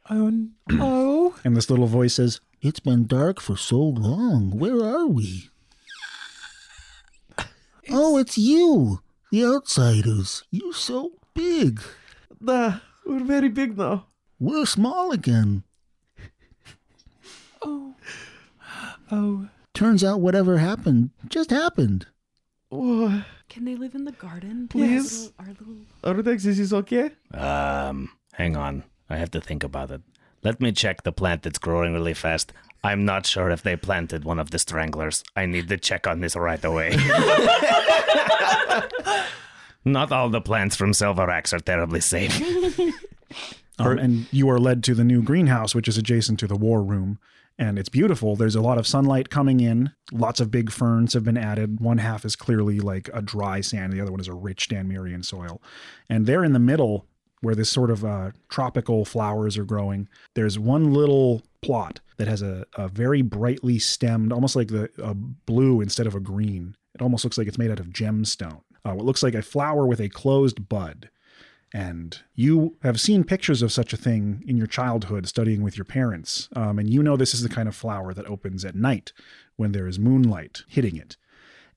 [0.10, 1.36] Oh, oh.
[1.44, 4.52] And this little voice says, It's been dark for so long.
[4.58, 5.50] Where are we?
[7.90, 9.00] Oh, it's you,
[9.32, 10.44] the outsiders.
[10.52, 11.82] You're so big.
[12.40, 14.08] Nah, we're very big now.
[14.40, 15.64] We're small again.
[17.62, 17.96] Oh.
[19.10, 19.48] Oh.
[19.74, 22.08] turns out whatever happened just happened.
[22.72, 24.68] Oh, Can they live in the garden?
[24.68, 25.32] Please?
[25.40, 27.12] Our little, our little Artex, is this okay?
[27.34, 28.84] Um, hang on.
[29.10, 30.02] I have to think about it.
[30.44, 32.54] Let me check the plant that's growing really fast.
[32.84, 35.24] I'm not sure if they planted one of the stranglers.
[35.36, 36.90] I need to check on this right away.
[39.86, 42.42] not all the plants from Silverax are terribly safe.
[43.80, 46.82] Um, and you are led to the new greenhouse, which is adjacent to the war
[46.82, 47.20] room.
[47.60, 48.36] And it's beautiful.
[48.36, 49.92] There's a lot of sunlight coming in.
[50.12, 51.80] Lots of big ferns have been added.
[51.80, 55.26] One half is clearly like a dry sand, the other one is a rich Danmerian
[55.26, 55.62] soil.
[56.10, 57.06] And there in the middle,
[57.42, 62.42] where this sort of uh, tropical flowers are growing, there's one little plot that has
[62.42, 66.76] a, a very brightly stemmed, almost like the a blue instead of a green.
[66.96, 68.62] It almost looks like it's made out of gemstone.
[68.84, 71.10] Uh, what looks like a flower with a closed bud.
[71.74, 75.86] And you have seen pictures of such a thing in your childhood studying with your
[75.86, 76.48] parents.
[76.56, 79.12] Um, and you know this is the kind of flower that opens at night
[79.58, 81.18] when there is moonlight hitting it.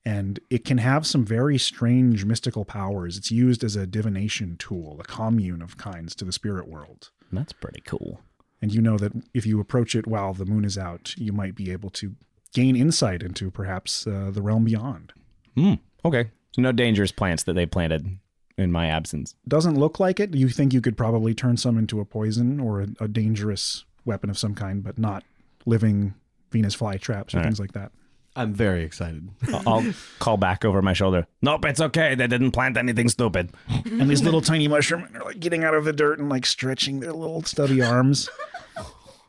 [0.03, 3.17] And it can have some very strange mystical powers.
[3.17, 7.11] It's used as a divination tool, a commune of kinds to the spirit world.
[7.31, 8.19] That's pretty cool.
[8.61, 11.55] And you know that if you approach it while the moon is out, you might
[11.55, 12.15] be able to
[12.53, 15.13] gain insight into perhaps uh, the realm beyond.
[15.55, 15.75] Hmm.
[16.03, 16.31] Okay.
[16.51, 18.17] So no dangerous plants that they planted
[18.57, 19.35] in my absence.
[19.47, 20.33] Doesn't look like it.
[20.35, 24.29] You think you could probably turn some into a poison or a, a dangerous weapon
[24.29, 25.23] of some kind, but not
[25.65, 26.13] living
[26.51, 27.47] Venus fly traps or All right.
[27.47, 27.91] things like that.
[28.35, 29.29] I'm very excited.
[29.53, 31.27] I'll I'll call back over my shoulder.
[31.41, 32.15] Nope, it's okay.
[32.15, 33.51] They didn't plant anything stupid.
[33.85, 36.99] and these little tiny mushrooms are like getting out of the dirt and like stretching
[37.01, 38.29] their little stubby arms.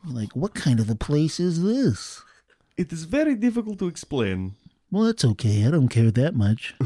[0.05, 2.23] Like, what kind of a place is this?
[2.77, 4.57] It is very difficult to explain.
[4.91, 5.65] Well, that's okay.
[5.65, 6.75] I don't care that much.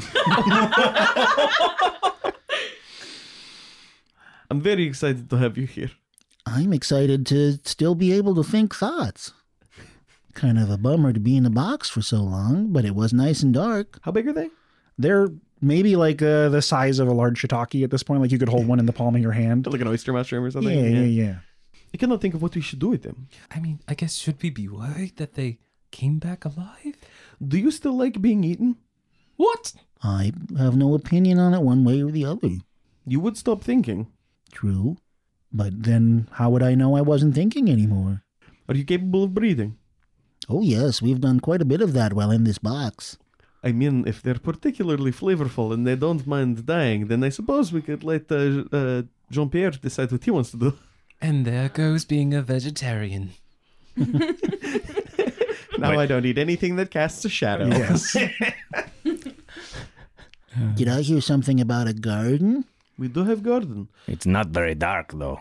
[4.50, 5.90] I'm very excited to have you here.
[6.44, 9.32] I'm excited to still be able to think thoughts.
[10.36, 13.14] Kind of a bummer to be in a box for so long, but it was
[13.14, 13.98] nice and dark.
[14.02, 14.50] How big are they?
[14.98, 15.28] They're
[15.62, 18.20] maybe like uh, the size of a large shiitake at this point.
[18.20, 19.66] Like you could hold one in the palm of your hand.
[19.66, 20.70] Like an oyster mushroom or something.
[20.70, 21.10] Yeah, something?
[21.10, 21.36] yeah, yeah.
[21.94, 23.28] I cannot think of what we should do with them.
[23.50, 25.58] I mean, I guess should we be worried that they
[25.90, 26.96] came back alive?
[27.42, 28.76] Do you still like being eaten?
[29.36, 29.72] What?
[30.02, 32.50] I have no opinion on it one way or the other.
[33.06, 34.08] You would stop thinking.
[34.52, 34.98] True.
[35.50, 38.22] But then how would I know I wasn't thinking anymore?
[38.68, 39.78] Are you capable of breathing?
[40.48, 43.18] Oh, yes, we've done quite a bit of that while in this box.
[43.64, 47.82] I mean, if they're particularly flavorful and they don't mind dying, then I suppose we
[47.82, 50.78] could let uh, uh, Jean Pierre decide what he wants to do.
[51.20, 53.30] And there goes being a vegetarian.
[55.78, 57.66] Now I don't eat anything that casts a shadow.
[57.66, 58.12] Yes.
[60.74, 62.64] Did I hear something about a garden?
[62.98, 63.88] we do have garden.
[64.06, 65.40] It's not very dark, though.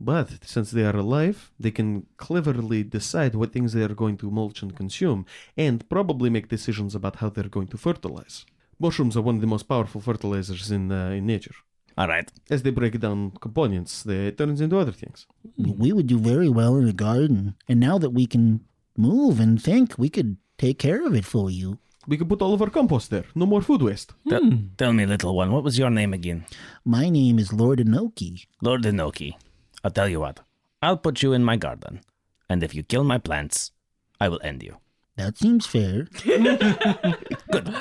[0.00, 4.30] But since they are alive, they can cleverly decide what things they are going to
[4.30, 5.26] mulch and consume,
[5.56, 8.46] and probably make decisions about how they're going to fertilize.
[8.78, 11.54] Mushrooms are one of the most powerful fertilizers in uh, in nature.
[11.98, 12.28] All right.
[12.48, 15.26] As they break down components, they it turns into other things.
[15.58, 17.54] We would do very well in a garden.
[17.68, 18.60] And now that we can
[18.96, 21.78] move and think, we could take care of it for you.
[22.08, 23.26] We could put all of our compost there.
[23.34, 24.14] No more food waste.
[24.30, 26.46] Tell- Tell me, little one, what was your name again?
[26.84, 28.46] My name is Lord Inoki.
[28.62, 29.34] Lord Inoki.
[29.84, 30.40] I'll tell you what.
[30.82, 32.00] I'll put you in my garden,
[32.48, 33.72] and if you kill my plants,
[34.20, 34.76] I will end you.
[35.16, 36.04] That seems fair.
[37.50, 37.74] Good.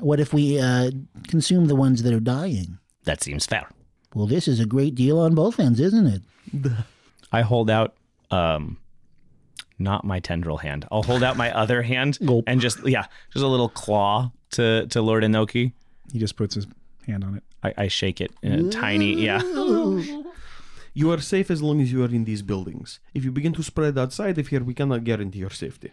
[0.00, 0.90] What if we uh,
[1.28, 2.78] consume the ones that are dying?
[3.04, 3.68] That seems fair.
[4.14, 6.22] Well, this is a great deal on both ends, isn't it?
[7.32, 7.94] I hold out
[8.30, 8.76] um
[9.78, 10.86] not my tendril hand.
[10.92, 12.44] I'll hold out my other hand Gulp.
[12.46, 15.72] and just yeah, just a little claw to to Lord Inoki.
[16.12, 16.66] He just puts his
[17.06, 17.42] hand on it.
[17.62, 19.40] I, I shake it in a tiny yeah.
[20.92, 22.98] You are safe as long as you are in these buildings.
[23.14, 25.92] If you begin to spread outside of here, we cannot guarantee your safety.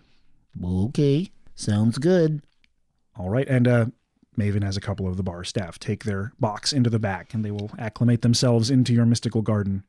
[0.63, 2.41] Okay, sounds good.
[3.15, 3.47] All right.
[3.47, 3.85] And uh,
[4.37, 7.43] Maven has a couple of the bar staff take their box into the back and
[7.43, 9.83] they will acclimate themselves into your mystical garden.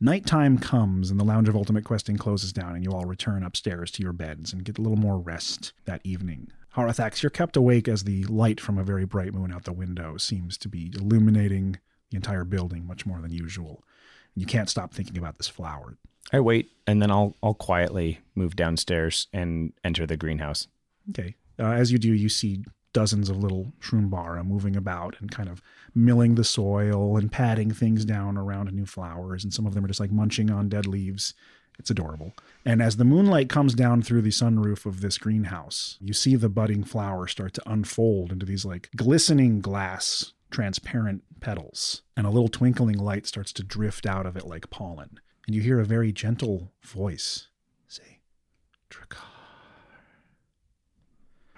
[0.00, 3.90] Nighttime comes and the Lounge of Ultimate Questing closes down and you all return upstairs
[3.92, 6.48] to your beds and get a little more rest that evening.
[6.74, 10.16] Harathax, you're kept awake as the light from a very bright moon out the window
[10.16, 11.78] seems to be illuminating
[12.10, 13.84] the entire building much more than usual.
[14.34, 15.96] You can't stop thinking about this flower.
[16.32, 20.68] I wait and then I'll I'll quietly move downstairs and enter the greenhouse.
[21.10, 21.36] Okay.
[21.58, 25.62] Uh, as you do, you see dozens of little Shroombarra moving about and kind of
[25.94, 29.44] milling the soil and patting things down around new flowers.
[29.44, 31.34] And some of them are just like munching on dead leaves.
[31.78, 32.34] It's adorable.
[32.64, 36.50] And as the moonlight comes down through the sunroof of this greenhouse, you see the
[36.50, 42.02] budding flower start to unfold into these like glistening glass, transparent petals.
[42.16, 45.18] And a little twinkling light starts to drift out of it like pollen.
[45.46, 47.48] And you hear a very gentle voice
[47.88, 48.20] say,
[48.90, 49.18] Dracar.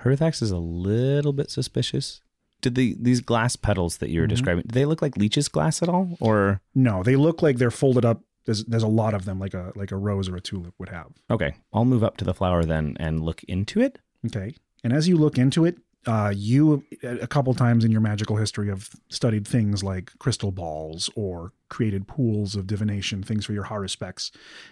[0.02, 2.20] Harathax is a little bit suspicious.
[2.60, 4.30] Did the these glass petals that you were Mhm.
[4.30, 6.16] describing, do they look like leech's glass at all?
[6.20, 8.22] Or No, they look like they're folded up.
[8.46, 10.88] There's there's a lot of them, like a like a rose or a tulip would
[10.90, 11.12] have.
[11.30, 13.98] okay, I'll move up to the flower then and look into it.
[14.26, 14.54] Okay.
[14.82, 18.68] And as you look into it, uh, you a couple times in your magical history
[18.68, 24.30] have studied things like crystal balls or created pools of divination, things for your haruspects.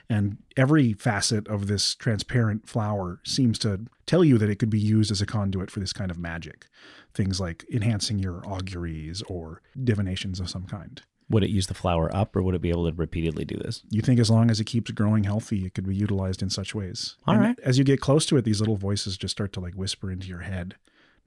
[0.08, 4.78] And every facet of this transparent flower seems to tell you that it could be
[4.78, 6.66] used as a conduit for this kind of magic.
[7.14, 11.02] Things like enhancing your auguries or divinations of some kind.
[11.28, 13.82] Would it use the flower up, or would it be able to repeatedly do this?
[13.88, 16.74] You think as long as it keeps growing healthy, it could be utilized in such
[16.74, 17.16] ways.
[17.26, 17.58] All right.
[17.62, 20.28] As you get close to it, these little voices just start to like whisper into
[20.28, 20.74] your head.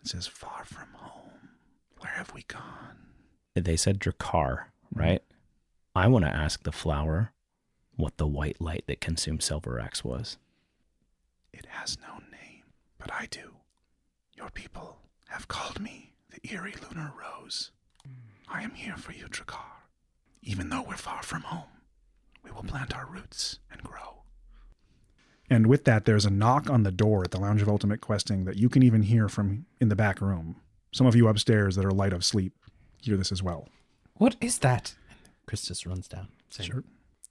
[0.06, 1.50] It says, "Far from home,
[1.98, 3.08] where have we gone?"
[3.56, 5.00] They said Dracar, mm-hmm.
[5.00, 5.24] right?
[5.96, 7.34] I want to ask the flower
[7.96, 10.38] what the white light that consumed Silverax was.
[11.52, 12.66] It has no name,
[13.00, 13.56] but I do.
[14.38, 15.00] Your people
[15.30, 17.72] have called me the eerie lunar rose.
[18.48, 19.88] I am here for you, Dracar.
[20.44, 21.82] Even though we're far from home,
[22.44, 24.22] we will plant our roots and grow.
[25.50, 28.46] And with that, there's a knock on the door at the Lounge of Ultimate Questing
[28.46, 30.56] that you can even hear from in the back room.
[30.92, 32.54] Some of you upstairs that are light of sleep
[33.02, 33.70] hear this as well.
[34.16, 34.96] What is that?
[35.46, 36.30] Chris just runs down.
[36.50, 36.84] saying, Sure.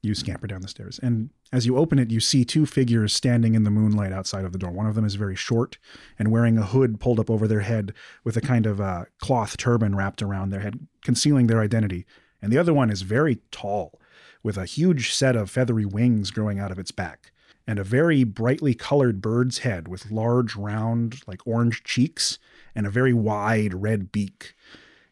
[0.02, 1.00] You scamper down the stairs.
[1.02, 4.52] And as you open it, you see two figures standing in the moonlight outside of
[4.52, 4.70] the door.
[4.70, 5.78] One of them is very short
[6.18, 9.56] and wearing a hood pulled up over their head with a kind of uh, cloth
[9.56, 12.04] turban wrapped around their head, concealing their identity.
[12.42, 13.98] And the other one is very tall,
[14.42, 17.32] with a huge set of feathery wings growing out of its back,
[17.66, 22.38] and a very brightly colored bird's head with large, round, like orange cheeks
[22.74, 24.54] and a very wide red beak.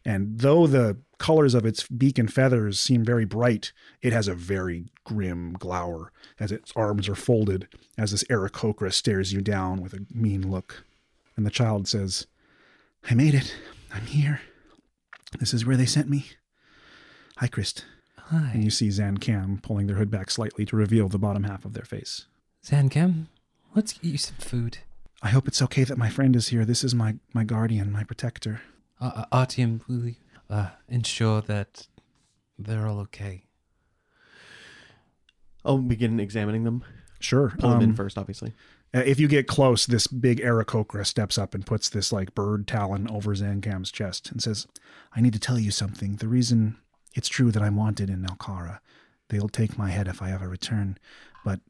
[0.05, 4.35] And though the colors of its beak and feathers seem very bright, it has a
[4.35, 9.95] very grim glower as its arms are folded as this Aarakocra stares you down with
[9.95, 10.85] a mean look.
[11.37, 12.27] And the child says,
[13.09, 13.55] I made it.
[13.95, 14.41] I'm here.
[15.39, 16.27] This is where they sent me.
[17.39, 17.85] Hi, Christ.
[18.19, 18.51] Hi.
[18.53, 21.65] And you see Zan Cam pulling their hood back slightly to reveal the bottom half
[21.65, 22.27] of their face.
[22.65, 23.27] Zancam,
[23.75, 24.79] let's get you some food.
[25.23, 26.65] I hope it's okay that my friend is here.
[26.65, 28.63] This is my, my guardian, my protector.
[29.01, 30.15] Uh, uh, Artyom, will you
[30.49, 31.89] uh, ensure that
[32.59, 33.45] they're all okay?
[35.65, 36.85] I'll begin examining them.
[37.21, 37.53] Sure.
[37.59, 38.53] Pull them in um, first, obviously.
[38.95, 42.67] Uh, If you get close, this big Aarakocra steps up and puts this like bird
[42.67, 44.67] talon over Zankam's chest and says,
[45.15, 46.17] I need to tell you something.
[46.17, 46.77] The reason
[47.15, 48.81] it's true that I'm wanted in Nelkara,
[49.29, 50.99] they'll take my head if I ever return.
[51.45, 51.61] But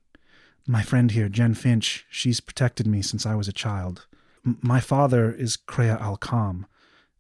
[0.67, 4.07] my friend here, Jen Finch, she's protected me since I was a child.
[4.47, 6.65] M- my father is Kreia Alkam.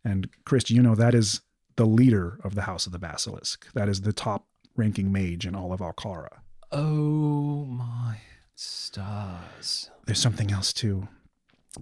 [0.04, 1.40] And Chris, you know that is
[1.76, 3.72] the leader of the House of the Basilisk.
[3.72, 6.40] That is the top ranking mage in all of Alcara.
[6.70, 8.18] Oh my
[8.54, 9.90] stars.
[10.06, 11.08] there's something else too.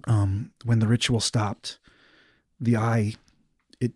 [0.07, 1.79] Um, when the ritual stopped,
[2.59, 3.15] the eye,
[3.79, 3.91] it,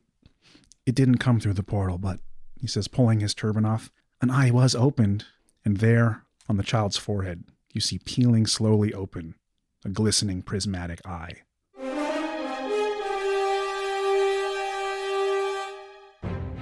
[0.86, 2.20] it didn't come through the portal, but
[2.60, 3.92] he says, pulling his turban off,
[4.22, 5.26] an eye was opened,
[5.64, 7.44] and there, on the child's forehead,
[7.76, 9.36] you see peeling slowly open,
[9.84, 11.36] a glistening prismatic eye.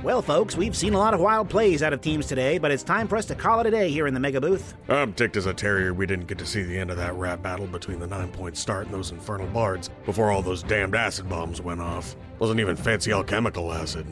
[0.04, 2.84] Well, folks, we've seen a lot of wild plays out of teams today, but it's
[2.84, 4.74] time for us to call it a day here in the Mega Booth.
[4.90, 7.42] I'm ticked as a terrier we didn't get to see the end of that rap
[7.42, 11.30] battle between the nine point start and those infernal bards before all those damned acid
[11.30, 12.18] bombs went off.
[12.40, 14.06] Wasn't even fancy alchemical acid,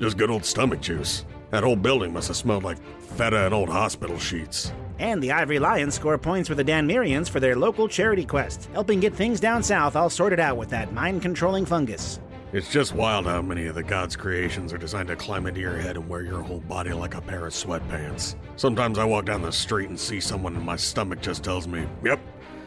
[0.00, 1.24] just good old stomach juice.
[1.50, 4.72] That whole building must have smelled like feta and old hospital sheets.
[4.98, 9.00] And the Ivory Lions score points for the Danmerians for their local charity quest, helping
[9.00, 12.18] get things down south all sorted out with that mind controlling fungus.
[12.52, 15.76] It's just wild how many of the god's creations are designed to climb into your
[15.76, 18.36] head and wear your whole body like a pair of sweatpants.
[18.56, 21.86] Sometimes I walk down the street and see someone and my stomach just tells me,
[22.02, 22.20] yep,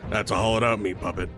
[0.10, 1.30] that's a hollowed out meat puppet.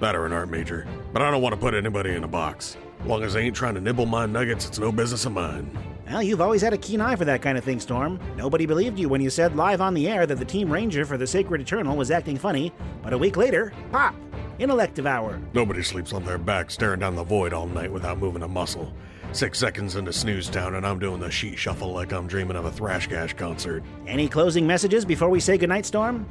[0.00, 0.86] That or an art major.
[1.12, 2.76] But I don't want to put anybody in a box.
[3.00, 5.95] As long as they ain't trying to nibble my nuggets, it's no business of mine.
[6.08, 8.20] Well, you've always had a keen eye for that kind of thing, Storm.
[8.36, 11.16] Nobody believed you when you said live on the air that the Team Ranger for
[11.16, 14.14] the Sacred Eternal was acting funny, but a week later, pop!
[14.58, 15.40] Intellective Hour.
[15.52, 18.92] Nobody sleeps on their back staring down the void all night without moving a muscle.
[19.32, 22.64] Six seconds into snooze town and I'm doing the sheet shuffle like I'm dreaming of
[22.64, 23.82] a thrash gash concert.
[24.06, 26.26] Any closing messages before we say goodnight, Storm?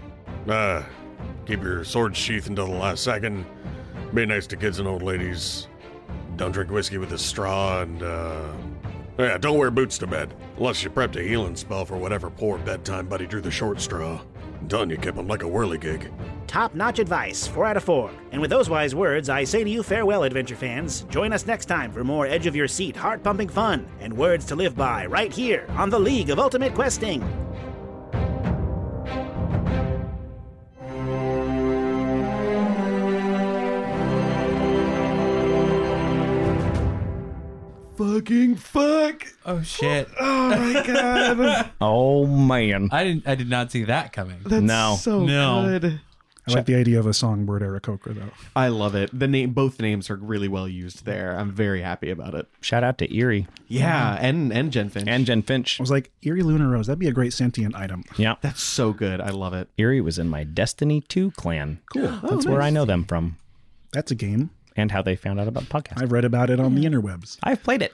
[0.47, 0.83] Uh,
[1.45, 3.45] keep your sword sheath until the last second.
[4.13, 5.67] Be nice to kids and old ladies.
[6.35, 8.53] Don't drink whiskey with a straw and, uh.
[9.17, 10.33] Yeah, don't wear boots to bed.
[10.57, 14.19] Unless you prepped a healing spell for whatever poor bedtime buddy drew the short straw.
[14.59, 16.11] I'm telling you, Kip, I'm like a whirligig.
[16.47, 18.11] Top notch advice, 4 out of 4.
[18.31, 21.03] And with those wise words, I say to you, farewell, adventure fans.
[21.09, 24.45] Join us next time for more edge of your seat, heart pumping fun, and words
[24.45, 27.44] to live by right here on the League of Ultimate Questing.
[37.97, 39.25] Fucking fuck.
[39.45, 40.07] Oh shit.
[40.19, 41.71] Oh my god.
[41.81, 42.89] Oh man.
[42.91, 43.27] I didn't.
[43.27, 44.37] I did not see that coming.
[44.45, 44.95] That's No.
[44.99, 45.63] so No.
[45.79, 46.01] good.
[46.47, 48.29] I like the idea of a songbird Aarakocra, though.
[48.55, 49.09] I love it.
[49.17, 51.35] The name, both names are really well used there.
[51.39, 52.47] I'm very happy about it.
[52.61, 55.07] Shout out to Erie Yeah, and and Jen Finch.
[55.07, 55.79] and Jen Finch.
[55.79, 58.03] I was like, Eerie Lunar Rose, that'd be a great sentient item.
[58.15, 58.35] Yeah.
[58.41, 59.21] That's so good.
[59.21, 59.69] I love it.
[59.79, 61.79] Erie was in my Destiny 2 clan.
[61.91, 62.19] Cool.
[62.21, 63.37] Oh, That's where I know them from
[63.91, 64.51] That's a game.
[64.75, 66.01] And how they found out about podcasts.
[66.01, 67.37] I've read about it on the interwebs.
[67.43, 67.93] I've played it.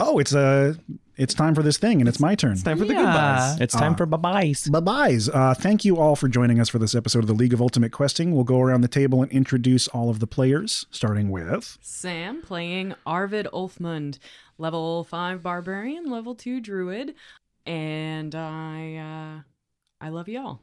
[0.00, 0.74] Oh, it's uh,
[1.16, 2.52] it's time for this thing, and it's my turn.
[2.54, 3.02] It's time for the Yeah.
[3.02, 3.60] goodbyes.
[3.60, 3.96] It's time Ah.
[3.96, 4.66] for bye-byes.
[4.68, 5.28] Bye byes.
[5.28, 7.92] Uh, thank you all for joining us for this episode of the League of Ultimate
[7.92, 8.34] Questing.
[8.34, 11.78] We'll go around the table and introduce all of the players, starting with.
[11.80, 14.18] Sam playing Arvid Ulfmund,
[14.58, 17.14] level five barbarian, level two druid,
[17.64, 20.60] and I uh I love y'all.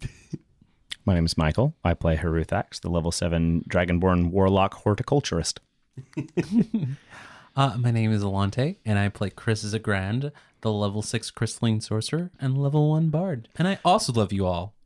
[1.08, 1.74] My name is Michael.
[1.82, 5.58] I play Harathax, the level 7 Dragonborn Warlock Horticulturist.
[7.56, 10.30] Uh, my name is Alante, and I play Chris as a Grand,
[10.60, 13.48] the level six crystalline sorcerer and level one bard.
[13.56, 14.74] And I also love you all.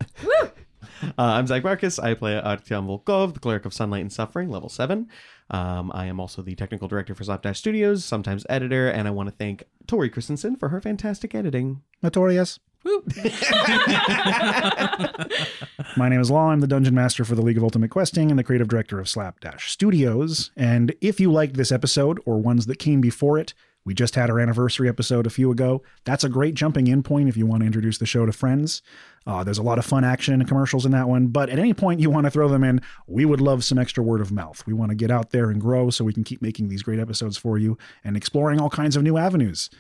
[1.03, 1.99] Uh, I'm Zach Marcus.
[1.99, 5.09] I play Artyom Volkov, the Cleric of Sunlight and Suffering, level 7.
[5.51, 9.29] Um, I am also the technical director for Slapdash Studios, sometimes editor, and I want
[9.29, 11.83] to thank Tori Christensen for her fantastic editing.
[12.05, 12.61] Notorious.
[15.97, 16.49] My name is Law.
[16.49, 19.09] I'm the Dungeon Master for the League of Ultimate Questing and the creative director of
[19.09, 20.51] Slapdash Studios.
[20.57, 23.55] And if you liked this episode or ones that came before it,
[23.85, 25.83] we just had our anniversary episode a few ago.
[26.05, 28.83] That's a great jumping in point if you want to introduce the show to friends.
[29.27, 31.75] Uh, there's a lot of fun action and commercials in that one, but at any
[31.75, 34.65] point you want to throw them in, we would love some extra word of mouth.
[34.67, 36.99] We want to get out there and grow so we can keep making these great
[36.99, 39.71] episodes for you and exploring all kinds of new avenues.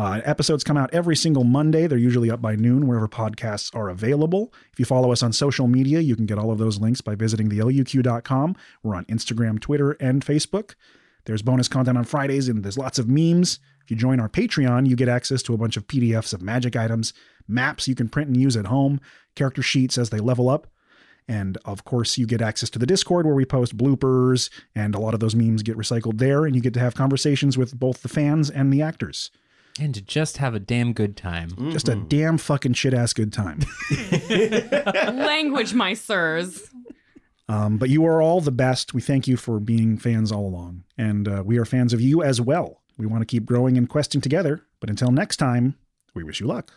[0.00, 1.86] Uh, episodes come out every single Monday.
[1.86, 4.50] They're usually up by noon wherever podcasts are available.
[4.72, 7.14] If you follow us on social media, you can get all of those links by
[7.14, 8.56] visiting theluq.com.
[8.82, 10.74] We're on Instagram, Twitter, and Facebook.
[11.26, 13.58] There's bonus content on Fridays, and there's lots of memes.
[13.84, 16.76] If you join our Patreon, you get access to a bunch of PDFs of magic
[16.76, 17.12] items,
[17.46, 19.02] maps you can print and use at home,
[19.34, 20.66] character sheets as they level up.
[21.28, 24.98] And of course, you get access to the Discord where we post bloopers, and a
[24.98, 28.00] lot of those memes get recycled there, and you get to have conversations with both
[28.00, 29.30] the fans and the actors.
[29.78, 31.70] And to just have a damn good time.
[31.70, 33.60] Just a damn fucking shit ass good time.
[34.30, 36.62] Language, my sirs.
[37.48, 38.94] Um, but you are all the best.
[38.94, 40.84] We thank you for being fans all along.
[40.98, 42.80] And uh, we are fans of you as well.
[42.96, 44.62] We want to keep growing and questing together.
[44.80, 45.76] But until next time,
[46.14, 46.72] we wish you luck.